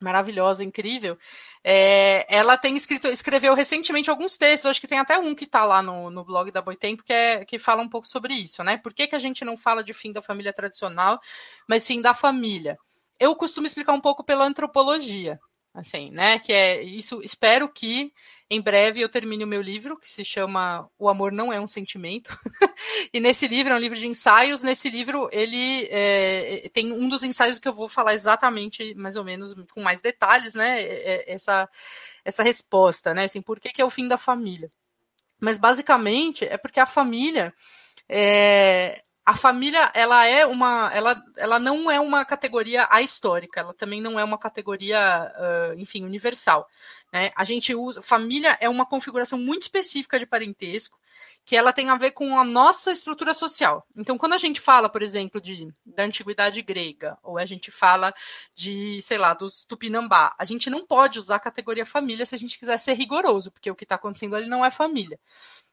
[0.00, 1.18] maravilhosa, incrível.
[1.62, 5.64] É, ela tem escrito, escreveu recentemente alguns textos, acho que tem até um que está
[5.64, 8.78] lá no, no blog da Boitempo, que, é, que fala um pouco sobre isso, né?
[8.78, 11.20] Por que, que a gente não fala de fim da família tradicional,
[11.68, 12.78] mas fim da família?
[13.18, 15.38] Eu costumo explicar um pouco pela antropologia,
[15.74, 16.38] assim, né?
[16.38, 17.20] Que é isso.
[17.22, 18.12] Espero que
[18.50, 21.66] em breve eu termine o meu livro que se chama O Amor Não É um
[21.66, 22.36] Sentimento.
[23.12, 24.62] e nesse livro é um livro de ensaios.
[24.62, 29.24] Nesse livro ele é, tem um dos ensaios que eu vou falar exatamente, mais ou
[29.24, 30.80] menos, com mais detalhes, né?
[30.80, 31.68] É, é, essa
[32.24, 33.24] essa resposta, né?
[33.24, 34.70] Assim, por que, que é o fim da família?
[35.40, 37.54] Mas basicamente é porque a família
[38.08, 44.00] é, a família ela é uma ela, ela não é uma categoria ahistórica ela também
[44.00, 46.66] não é uma categoria uh, enfim universal
[47.12, 47.30] né?
[47.36, 50.98] a gente usa família é uma configuração muito específica de parentesco
[51.44, 54.88] que ela tem a ver com a nossa estrutura social então quando a gente fala
[54.88, 58.14] por exemplo de da antiguidade grega ou a gente fala
[58.54, 62.38] de sei lá dos tupinambá a gente não pode usar a categoria família se a
[62.38, 65.20] gente quiser ser rigoroso porque o que está acontecendo ali não é família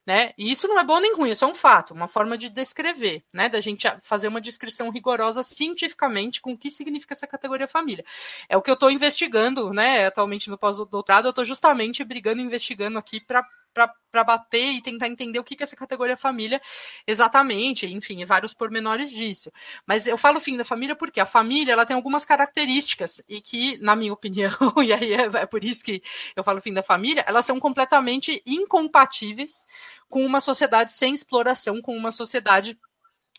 [0.05, 0.33] né?
[0.37, 3.23] E isso não é bom nem ruim, isso é um fato, uma forma de descrever,
[3.33, 3.49] né?
[3.49, 8.05] Da gente fazer uma descrição rigorosa cientificamente com o que significa essa categoria família.
[8.47, 10.05] É o que eu estou investigando, né?
[10.05, 13.45] Atualmente no pós-doutorado, eu estou justamente brigando, investigando aqui para
[13.75, 16.61] para bater e tentar entender o que, que é essa categoria família
[17.05, 19.51] exatamente, enfim, vários pormenores disso.
[19.85, 23.77] Mas eu falo fim da família porque a família ela tem algumas características e que,
[23.79, 24.51] na minha opinião,
[24.83, 26.01] e aí é, é por isso que
[26.35, 29.67] eu falo fim da família, elas são completamente incompatíveis
[30.09, 32.79] com uma sociedade sem exploração, com uma sociedade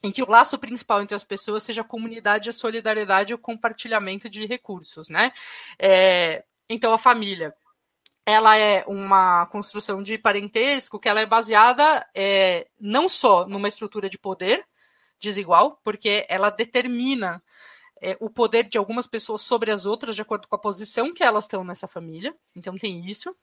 [0.02, 3.38] em que o laço principal entre as pessoas seja a comunidade, a solidariedade e o
[3.38, 5.32] compartilhamento de recursos, né?
[5.78, 7.54] É, então, a família
[8.26, 14.10] ela é uma construção de parentesco que ela é baseada é, não só numa estrutura
[14.10, 14.66] de poder
[15.20, 17.40] desigual, porque ela determina
[18.02, 21.22] é, o poder de algumas pessoas sobre as outras de acordo com a posição que
[21.22, 22.34] elas estão nessa família.
[22.54, 23.34] Então tem isso.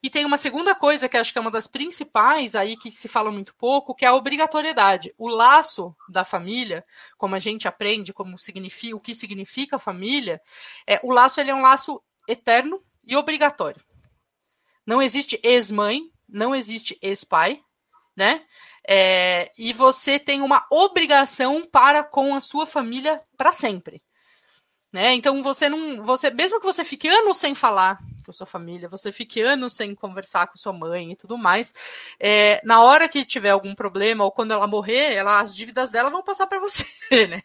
[0.00, 3.08] E tem uma segunda coisa que acho que é uma das principais aí que se
[3.08, 5.12] fala muito pouco, que é a obrigatoriedade.
[5.18, 6.84] O laço da família,
[7.18, 10.40] como a gente aprende, como significa, o que significa família,
[10.86, 13.89] é o laço ele é um laço eterno e obrigatório.
[14.86, 17.60] Não existe ex-mãe, não existe ex-pai,
[18.16, 18.42] né?
[18.86, 24.02] É, e você tem uma obrigação para com a sua família para sempre.
[24.92, 25.14] Né?
[25.14, 26.04] Então você não.
[26.04, 28.00] Você, mesmo que você fique anos sem falar
[28.30, 31.74] com sua família, você fique anos sem conversar com sua mãe e tudo mais,
[32.18, 36.10] é, na hora que tiver algum problema ou quando ela morrer, ela, as dívidas dela
[36.10, 36.86] vão passar para você,
[37.26, 37.42] né?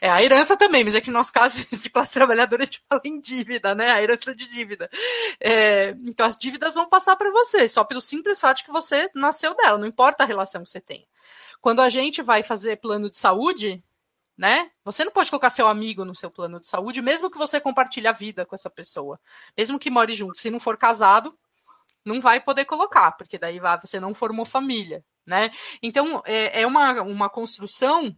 [0.00, 2.82] É a herança também, mas é que no nosso caso de classe trabalhadora a gente
[2.88, 3.90] fala em dívida, né?
[3.90, 4.88] A herança de dívida.
[5.38, 9.54] É, então as dívidas vão passar para você, só pelo simples fato que você nasceu
[9.54, 11.06] dela, não importa a relação que você tem.
[11.60, 13.82] Quando a gente vai fazer plano de saúde,
[14.36, 14.70] né?
[14.84, 18.06] Você não pode colocar seu amigo no seu plano de saúde, mesmo que você compartilhe
[18.06, 19.18] a vida com essa pessoa,
[19.56, 20.38] mesmo que more junto.
[20.38, 21.36] Se não for casado,
[22.04, 25.50] não vai poder colocar, porque daí você não formou família, né?
[25.82, 28.16] Então é, é uma, uma construção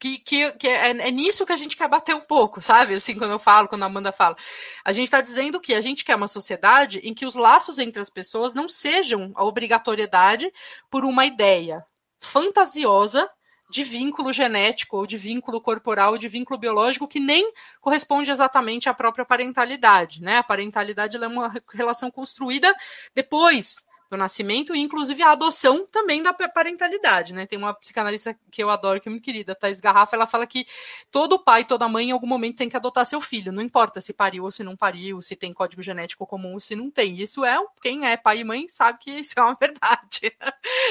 [0.00, 2.94] que, que, que é, é, nisso que a gente quer bater um pouco, sabe?
[2.94, 4.36] Assim, quando eu falo, quando a Amanda fala.
[4.84, 8.00] A gente está dizendo que a gente quer uma sociedade em que os laços entre
[8.00, 10.50] as pessoas não sejam a obrigatoriedade
[10.90, 11.84] por uma ideia
[12.18, 13.28] fantasiosa
[13.72, 17.50] de vínculo genético, ou de vínculo corporal, ou de vínculo biológico, que nem
[17.80, 20.20] corresponde exatamente à própria parentalidade.
[20.20, 20.36] Né?
[20.36, 22.72] A parentalidade é uma relação construída
[23.14, 23.82] depois
[24.12, 27.46] do nascimento, e inclusive a adoção também da parentalidade, né?
[27.46, 30.66] Tem uma psicanalista que eu adoro, que é muito querida, Thais Garrafa, ela fala que
[31.10, 34.12] todo pai, toda mãe, em algum momento tem que adotar seu filho, não importa se
[34.12, 37.16] pariu ou se não pariu, se tem código genético comum ou se não tem.
[37.16, 40.36] Isso é, quem é pai e mãe sabe que isso é uma verdade,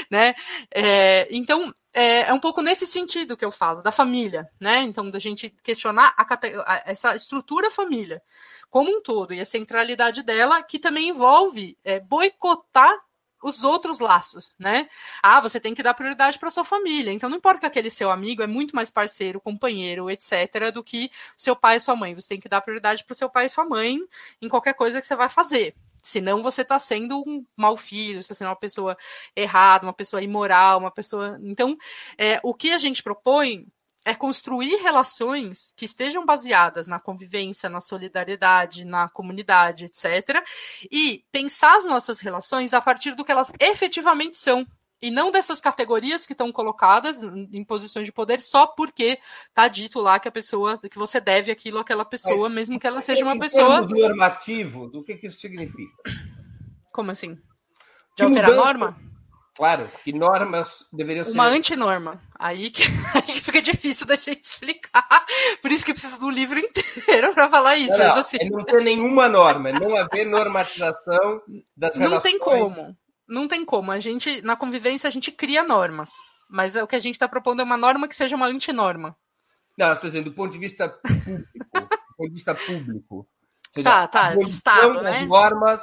[0.09, 0.33] né?
[0.73, 4.81] É, então, é, é, um pouco nesse sentido que eu falo, da família, né?
[4.81, 8.19] Então, da gente questionar a, a, essa estrutura família
[8.71, 12.97] como um todo e a centralidade dela, que também envolve é, boicotar
[13.41, 14.87] os outros laços, né?
[15.21, 17.11] Ah, você tem que dar prioridade para sua família.
[17.11, 21.11] Então não importa que aquele seu amigo é muito mais parceiro, companheiro, etc, do que
[21.35, 22.13] seu pai e sua mãe.
[22.15, 23.97] Você tem que dar prioridade para o seu pai e sua mãe
[24.41, 25.75] em qualquer coisa que você vai fazer.
[26.03, 28.97] Senão você está sendo um mau filho, você está sendo uma pessoa
[29.35, 31.39] errada, uma pessoa imoral, uma pessoa.
[31.43, 31.77] Então,
[32.17, 33.67] é, o que a gente propõe
[34.05, 40.43] é construir relações que estejam baseadas na convivência, na solidariedade, na comunidade, etc.
[40.91, 44.65] E pensar as nossas relações a partir do que elas efetivamente são.
[45.01, 49.99] E não dessas categorias que estão colocadas em posições de poder só porque está dito
[49.99, 53.23] lá que a pessoa, que você deve aquilo àquela pessoa, Mas, mesmo que ela seja
[53.23, 53.81] uma pessoa.
[53.81, 55.91] normativos, o que, que isso significa?
[56.91, 57.35] Como assim?
[58.15, 59.11] De alterar a norma?
[59.55, 61.31] Claro, que normas deveriam ser.
[61.33, 62.21] Uma antinorma.
[62.41, 62.81] Aí que,
[63.13, 65.05] aí que fica difícil da gente explicar.
[65.61, 67.95] Por isso que precisa do livro inteiro para falar isso.
[67.95, 68.37] Não, não, assim...
[68.41, 71.39] é não ter nenhuma norma, é não haver normatização
[71.77, 72.09] das não relações.
[72.09, 72.97] Não tem como.
[73.27, 73.91] Não tem como.
[73.91, 76.13] A gente, na convivência, a gente cria normas.
[76.49, 79.15] Mas o que a gente está propondo é uma norma que seja uma antinorma.
[79.77, 81.47] Não, estou dizendo, do ponto de vista público.
[81.73, 83.29] do ponto de vista público.
[83.71, 85.23] Seja, tá, tá, do Estado, né?
[85.25, 85.81] normas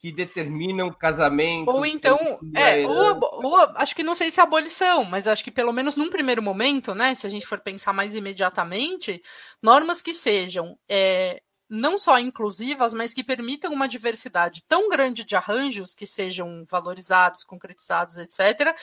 [0.00, 1.70] que determinam casamento.
[1.70, 2.16] Ou então,
[2.56, 5.94] é, ou, ou, acho que não sei se é abolição, mas acho que pelo menos
[5.94, 9.22] num primeiro momento, né, se a gente for pensar mais imediatamente,
[9.62, 15.36] normas que sejam é, não só inclusivas, mas que permitam uma diversidade tão grande de
[15.36, 18.76] arranjos que sejam valorizados, concretizados, etc.,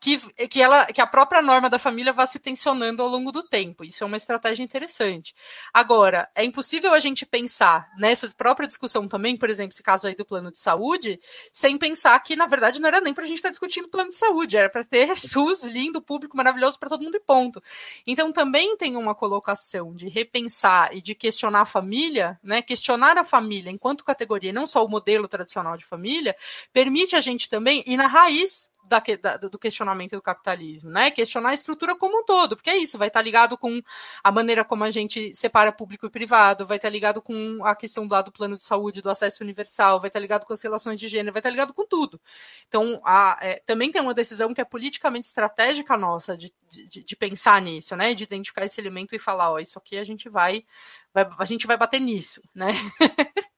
[0.00, 3.44] que, que, ela, que a própria norma da família vá se tensionando ao longo do
[3.44, 3.84] tempo.
[3.84, 5.34] Isso é uma estratégia interessante.
[5.72, 10.16] Agora, é impossível a gente pensar nessa própria discussão também, por exemplo, esse caso aí
[10.16, 11.20] do plano de saúde,
[11.52, 14.16] sem pensar que, na verdade, não era nem para a gente estar discutindo plano de
[14.16, 17.62] saúde, era para ter SUS lindo, público, maravilhoso para todo mundo e ponto.
[18.04, 23.24] Então, também tem uma colocação de repensar e de questionar a família né, questionar a
[23.24, 26.36] família enquanto categoria, não só o modelo tradicional de família,
[26.72, 31.10] permite a gente também ir na raiz da, da, do questionamento do capitalismo, né?
[31.10, 33.80] Questionar a estrutura como um todo, porque é isso, vai estar ligado com
[34.22, 38.06] a maneira como a gente separa público e privado, vai estar ligado com a questão
[38.06, 41.32] do plano de saúde, do acesso universal, vai estar ligado com as relações de gênero,
[41.32, 42.20] vai estar ligado com tudo.
[42.68, 47.16] Então, a, é, também tem uma decisão que é politicamente estratégica nossa de, de, de,
[47.16, 48.14] pensar nisso, né?
[48.14, 50.64] De identificar esse elemento e falar, ó, isso aqui a gente vai,
[51.12, 52.68] vai a gente vai bater nisso, né?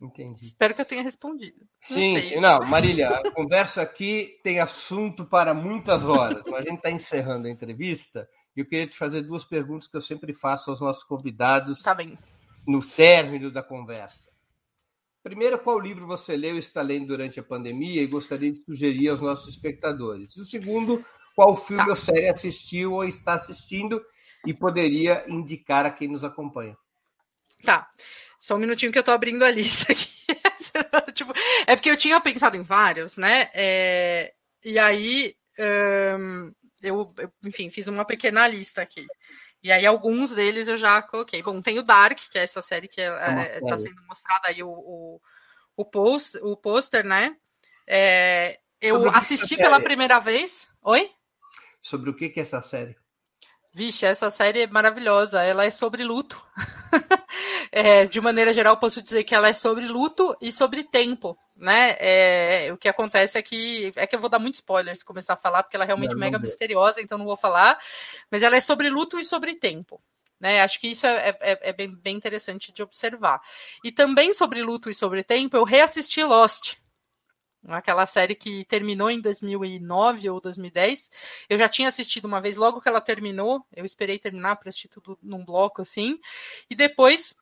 [0.00, 0.44] Entendi.
[0.44, 1.66] Espero que eu tenha respondido.
[1.80, 2.40] Sim, não sim.
[2.40, 7.46] Não, Marília, a conversa aqui tem assunto para muitas horas, mas a gente está encerrando
[7.46, 11.02] a entrevista e eu queria te fazer duas perguntas que eu sempre faço aos nossos
[11.02, 11.96] convidados tá
[12.66, 14.30] no término da conversa.
[15.22, 19.08] Primeiro, qual livro você leu e está lendo durante a pandemia e gostaria de sugerir
[19.08, 20.36] aos nossos espectadores?
[20.36, 21.04] E o segundo,
[21.34, 21.90] qual filme tá.
[21.90, 24.00] ou série assistiu ou está assistindo
[24.46, 26.76] e poderia indicar a quem nos acompanha?
[27.64, 27.88] Tá.
[28.38, 30.08] Só um minutinho que eu tô abrindo a lista aqui.
[31.12, 31.32] tipo,
[31.66, 33.50] é porque eu tinha pensado em vários, né?
[33.52, 34.32] É,
[34.64, 35.34] e aí
[36.82, 39.06] eu, eu, enfim, fiz uma pequena lista aqui.
[39.62, 41.42] E aí alguns deles eu já coloquei.
[41.42, 44.62] Bom, tem o Dark, que é essa série que é, é, tá sendo mostrada aí
[44.62, 45.20] o, o,
[45.76, 47.36] o, post, o pôster, né?
[47.86, 50.68] É, eu assisti pela primeira vez.
[50.82, 51.10] Oi?
[51.82, 52.96] Sobre o que, que é essa série?
[53.76, 55.42] Vixe, essa série é maravilhosa.
[55.42, 56.42] Ela é sobre luto.
[57.70, 61.36] é, de maneira geral, posso dizer que ela é sobre luto e sobre tempo.
[61.54, 61.94] Né?
[62.00, 63.92] É, o que acontece é que.
[63.94, 66.12] É que eu vou dar muito spoiler se começar a falar, porque ela é realmente
[66.12, 67.78] não, mega não misteriosa, então não vou falar.
[68.30, 70.00] Mas ela é sobre luto e sobre tempo.
[70.40, 70.62] Né?
[70.62, 73.42] Acho que isso é, é, é bem, bem interessante de observar.
[73.84, 76.76] E também sobre luto e sobre tempo, eu reassisti Lost
[77.68, 81.10] aquela série que terminou em 2009 ou 2010.
[81.48, 84.88] Eu já tinha assistido uma vez, logo que ela terminou, eu esperei terminar para assistir
[84.88, 86.18] tudo num bloco assim.
[86.70, 87.36] E depois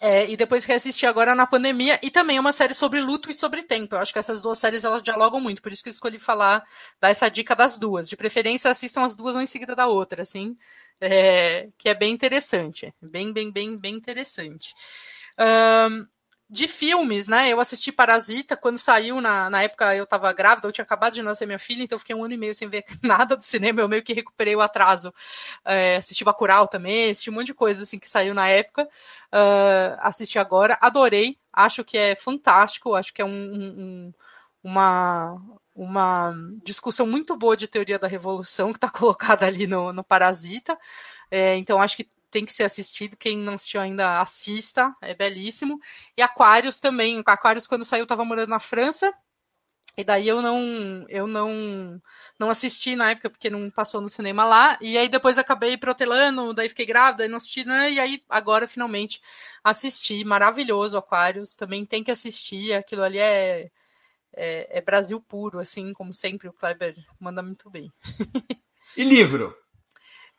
[0.00, 3.30] é, e depois que assisti agora na pandemia, e também é uma série sobre luto
[3.30, 3.94] e sobre tempo.
[3.94, 6.62] Eu acho que essas duas séries elas dialogam muito, por isso que eu escolhi falar,
[7.00, 8.08] dar essa dica das duas.
[8.08, 10.56] De preferência, assistam as duas uma em seguida da outra, assim,
[11.00, 12.92] é, que é bem interessante.
[13.00, 14.74] Bem, bem, bem, bem interessante.
[15.38, 16.06] Um,
[16.50, 17.48] de filmes, né?
[17.50, 21.22] Eu assisti Parasita quando saiu, na, na época eu tava grávida, eu tinha acabado de
[21.22, 23.80] nascer minha filha, então eu fiquei um ano e meio sem ver nada do cinema,
[23.80, 25.12] eu meio que recuperei o atraso.
[25.64, 29.98] É, assisti Bacurau também, assisti um monte de coisa assim que saiu na época, uh,
[30.00, 34.14] assisti agora, adorei, acho que é fantástico, acho que é um, um,
[34.62, 35.36] uma,
[35.74, 36.34] uma
[36.64, 40.78] discussão muito boa de teoria da revolução que está colocada ali no, no Parasita,
[41.30, 43.16] é, então acho que tem que ser assistido.
[43.16, 45.78] Quem não assistiu ainda, assista, é belíssimo.
[46.16, 47.22] E Aquários também.
[47.26, 49.12] Aquários, quando saiu, estava morando na França.
[49.98, 52.00] E daí eu não eu não
[52.38, 54.78] não assisti na época porque não passou no cinema lá.
[54.80, 57.90] E aí depois acabei protelando, daí fiquei grávida e não assisti, né?
[57.90, 59.20] E aí agora finalmente
[59.64, 60.24] assisti.
[60.24, 62.74] Maravilhoso Aquários, também tem que assistir.
[62.74, 63.72] Aquilo ali é,
[64.36, 67.92] é, é Brasil puro, assim, como sempre o Kleber manda muito bem.
[68.96, 69.56] e livro?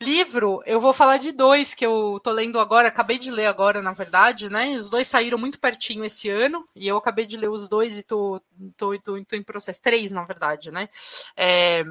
[0.02, 3.82] Livro, eu vou falar de dois que eu tô lendo agora, acabei de ler agora,
[3.82, 4.70] na verdade, né?
[4.70, 8.02] Os dois saíram muito pertinho esse ano, e eu acabei de ler os dois e
[8.02, 8.40] tô,
[8.78, 9.82] tô, tô, tô em processo.
[9.82, 10.88] Três, na verdade, né?
[11.36, 11.84] É,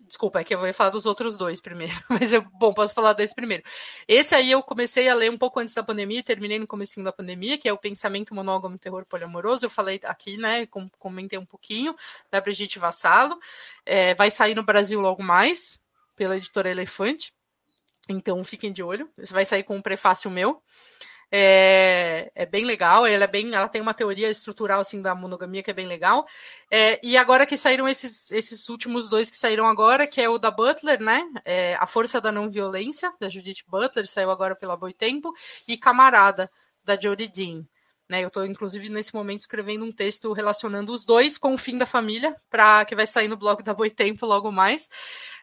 [0.00, 3.12] desculpa, é que eu vou falar dos outros dois primeiro, mas eu, bom, posso falar
[3.12, 3.62] desse primeiro.
[4.08, 7.12] Esse aí eu comecei a ler um pouco antes da pandemia terminei no comecinho da
[7.12, 9.66] pandemia, que é o Pensamento Monógamo Terror Poliamoroso.
[9.66, 10.66] Eu falei aqui, né,
[10.98, 11.94] comentei um pouquinho,
[12.30, 13.38] da Brigitte Vassalo.
[13.84, 15.82] É, vai sair no Brasil logo mais,
[16.16, 17.30] pela editora Elefante.
[18.08, 19.08] Então fiquem de olho.
[19.16, 20.62] Você vai sair com um prefácio meu.
[21.34, 25.62] É, é, bem legal, ela é bem, ela tem uma teoria estrutural assim da monogamia
[25.62, 26.26] que é bem legal.
[26.70, 30.36] É, e agora que saíram esses, esses últimos dois que saíram agora, que é o
[30.36, 31.22] da Butler, né?
[31.42, 35.32] É, a Força da Não Violência, da Judith Butler, saiu agora pela Boitempo,
[35.66, 36.50] e Camarada,
[36.84, 37.64] da Jodie Dean.
[38.08, 41.78] Né, eu estou, inclusive, nesse momento escrevendo um texto relacionando os dois com o fim
[41.78, 44.90] da família, para que vai sair no blog da Boitempo logo mais.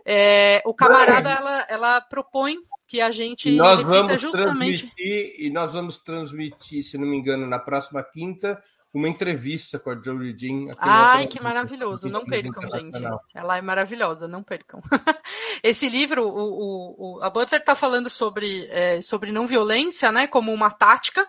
[0.06, 2.58] É, o camarada, ela, ela propõe
[2.88, 3.52] que a gente.
[3.52, 4.82] Nós vamos justamente...
[4.82, 8.62] transmitir, e nós vamos transmitir, se não me engano, na próxima quinta,
[8.94, 10.72] uma entrevista com a Jolie Jean.
[10.80, 12.10] Ai, que maravilhoso.
[12.10, 13.00] Não percam, gente.
[13.36, 14.82] Ela é maravilhosa, não percam.
[15.62, 20.52] Esse livro, o, o, a Butler está falando sobre, é, sobre não violência, né, como
[20.52, 21.28] uma tática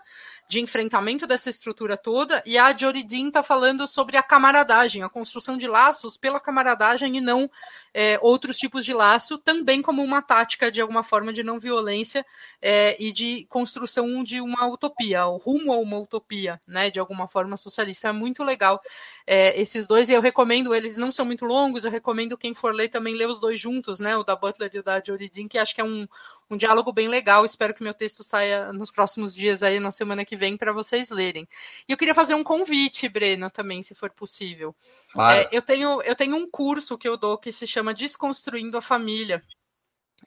[0.51, 5.57] de enfrentamento dessa estrutura toda, e a Joridin está falando sobre a camaradagem, a construção
[5.57, 7.49] de laços pela camaradagem e não
[7.95, 12.27] é, outros tipos de laço, também como uma tática de alguma forma de não violência
[12.61, 17.29] é, e de construção de uma utopia, o rumo a uma utopia, né, de alguma
[17.29, 18.09] forma socialista.
[18.09, 18.83] É muito legal
[19.25, 22.75] é, esses dois, e eu recomendo, eles não são muito longos, eu recomendo quem for
[22.75, 25.59] ler também ler os dois juntos, né, o da Butler e o da Joridin, que
[25.59, 26.09] acho que é um,
[26.51, 27.45] um diálogo bem legal.
[27.45, 31.11] Espero que meu texto saia nos próximos dias aí, na semana que vem, para vocês
[31.11, 31.49] lerem.
[31.89, 34.75] E eu queria fazer um convite, Breno, também, se for possível.
[35.13, 35.41] Claro.
[35.41, 38.83] É, eu, tenho, eu tenho um curso que eu dou que se chama Desconstruindo a
[38.83, 39.43] Família.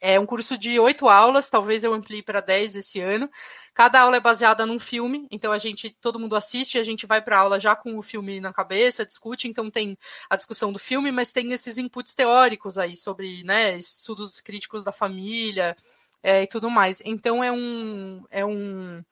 [0.01, 3.29] É um curso de oito aulas, talvez eu amplie para dez esse ano.
[3.73, 7.21] Cada aula é baseada num filme, então a gente, todo mundo assiste, a gente vai
[7.21, 9.97] para a aula já com o filme na cabeça, discute, então tem
[10.29, 14.91] a discussão do filme, mas tem esses inputs teóricos aí sobre, né, estudos críticos da
[14.91, 15.75] família,
[16.23, 17.01] é, e tudo mais.
[17.05, 19.03] Então é um é um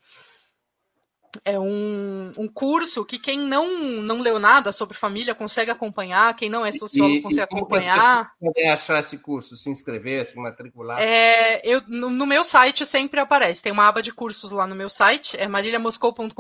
[1.45, 6.49] é um, um curso que quem não, não leu nada sobre família consegue acompanhar, quem
[6.49, 8.31] não é sociólogo e, consegue e acompanhar.
[8.39, 10.99] Podem achar esse curso, se inscrever, se matricular?
[11.01, 14.75] É, eu, no, no, meu site sempre aparece, tem uma aba de cursos lá no
[14.75, 16.33] meu site, é marilhamoscou.com.br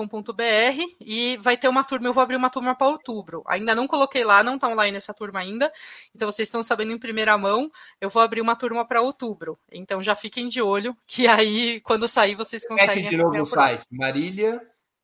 [0.99, 3.43] e vai ter uma turma, eu vou abrir uma turma para outubro.
[3.47, 5.71] Ainda não coloquei lá, não está online essa turma ainda,
[6.15, 9.57] então vocês estão sabendo em primeira mão, eu vou abrir uma turma para outubro.
[9.71, 13.03] Então já fiquem de olho, que aí quando sair vocês conseguem.
[13.03, 14.61] Mete de novo no site, Marília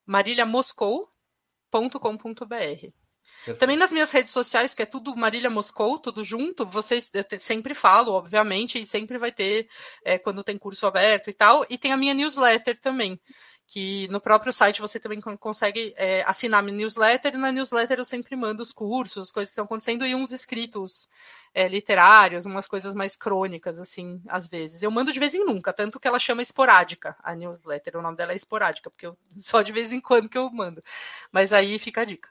[0.08, 3.07] mariliamoscou.com.br
[3.48, 3.60] marilhamoscou.com.br.
[3.60, 7.74] Também nas minhas redes sociais, que é tudo Marília Moscou, tudo junto, vocês eu sempre
[7.74, 9.68] falo, obviamente, e sempre vai ter
[10.04, 11.66] é, quando tem curso aberto e tal.
[11.70, 13.20] E tem a minha newsletter também,
[13.68, 18.06] que no próprio site você também consegue é, assinar minha newsletter, e na newsletter eu
[18.06, 21.10] sempre mando os cursos, as coisas que estão acontecendo, e uns escritos
[21.54, 24.84] é, literários, umas coisas mais crônicas, assim, às vezes.
[24.84, 28.16] Eu mando de vez em nunca, tanto que ela chama esporádica, a newsletter, o nome
[28.16, 30.84] dela é esporádica, porque eu, só de vez em quando que eu mando.
[31.32, 32.30] Mas aí fica a dica.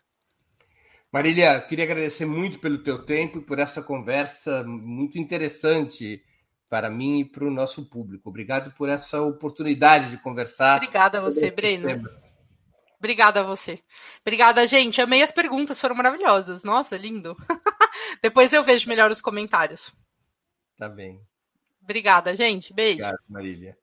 [1.13, 6.23] Marília, queria agradecer muito pelo teu tempo e por essa conversa muito interessante
[6.69, 8.29] para mim e para o nosso público.
[8.29, 10.77] Obrigado por essa oportunidade de conversar.
[10.77, 11.89] Obrigada a você, Breno.
[12.99, 13.79] Obrigada a você.
[14.21, 15.01] Obrigada, gente.
[15.01, 16.65] Amei as perguntas, foram maravilhosas.
[16.65, 17.37] Nossa, lindo.
[18.23, 19.95] Depois eu vejo melhor os comentários.
[20.77, 21.21] Tá bem.
[21.83, 22.75] Obrigada, gente.
[22.75, 23.05] Beijo.
[23.05, 23.79] Obrigado, Marília.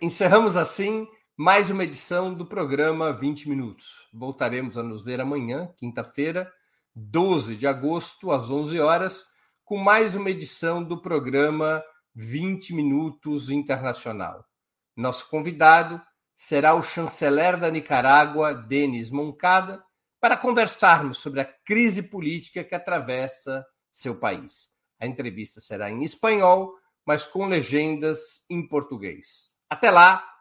[0.00, 1.06] Encerramos assim
[1.40, 4.08] mais uma edição do programa 20 Minutos.
[4.12, 6.52] Voltaremos a nos ver amanhã, quinta-feira,
[6.96, 9.24] 12 de agosto, às 11 horas
[9.64, 11.80] com mais uma edição do programa
[12.12, 14.44] 20 Minutos Internacional.
[14.96, 16.02] Nosso convidado
[16.36, 19.80] será o chanceler da Nicarágua, Denis Moncada,
[20.20, 24.70] para conversarmos sobre a crise política que atravessa seu país.
[25.00, 26.74] A entrevista será em espanhol,
[27.06, 29.52] mas com legendas em português.
[29.70, 30.37] Até lá,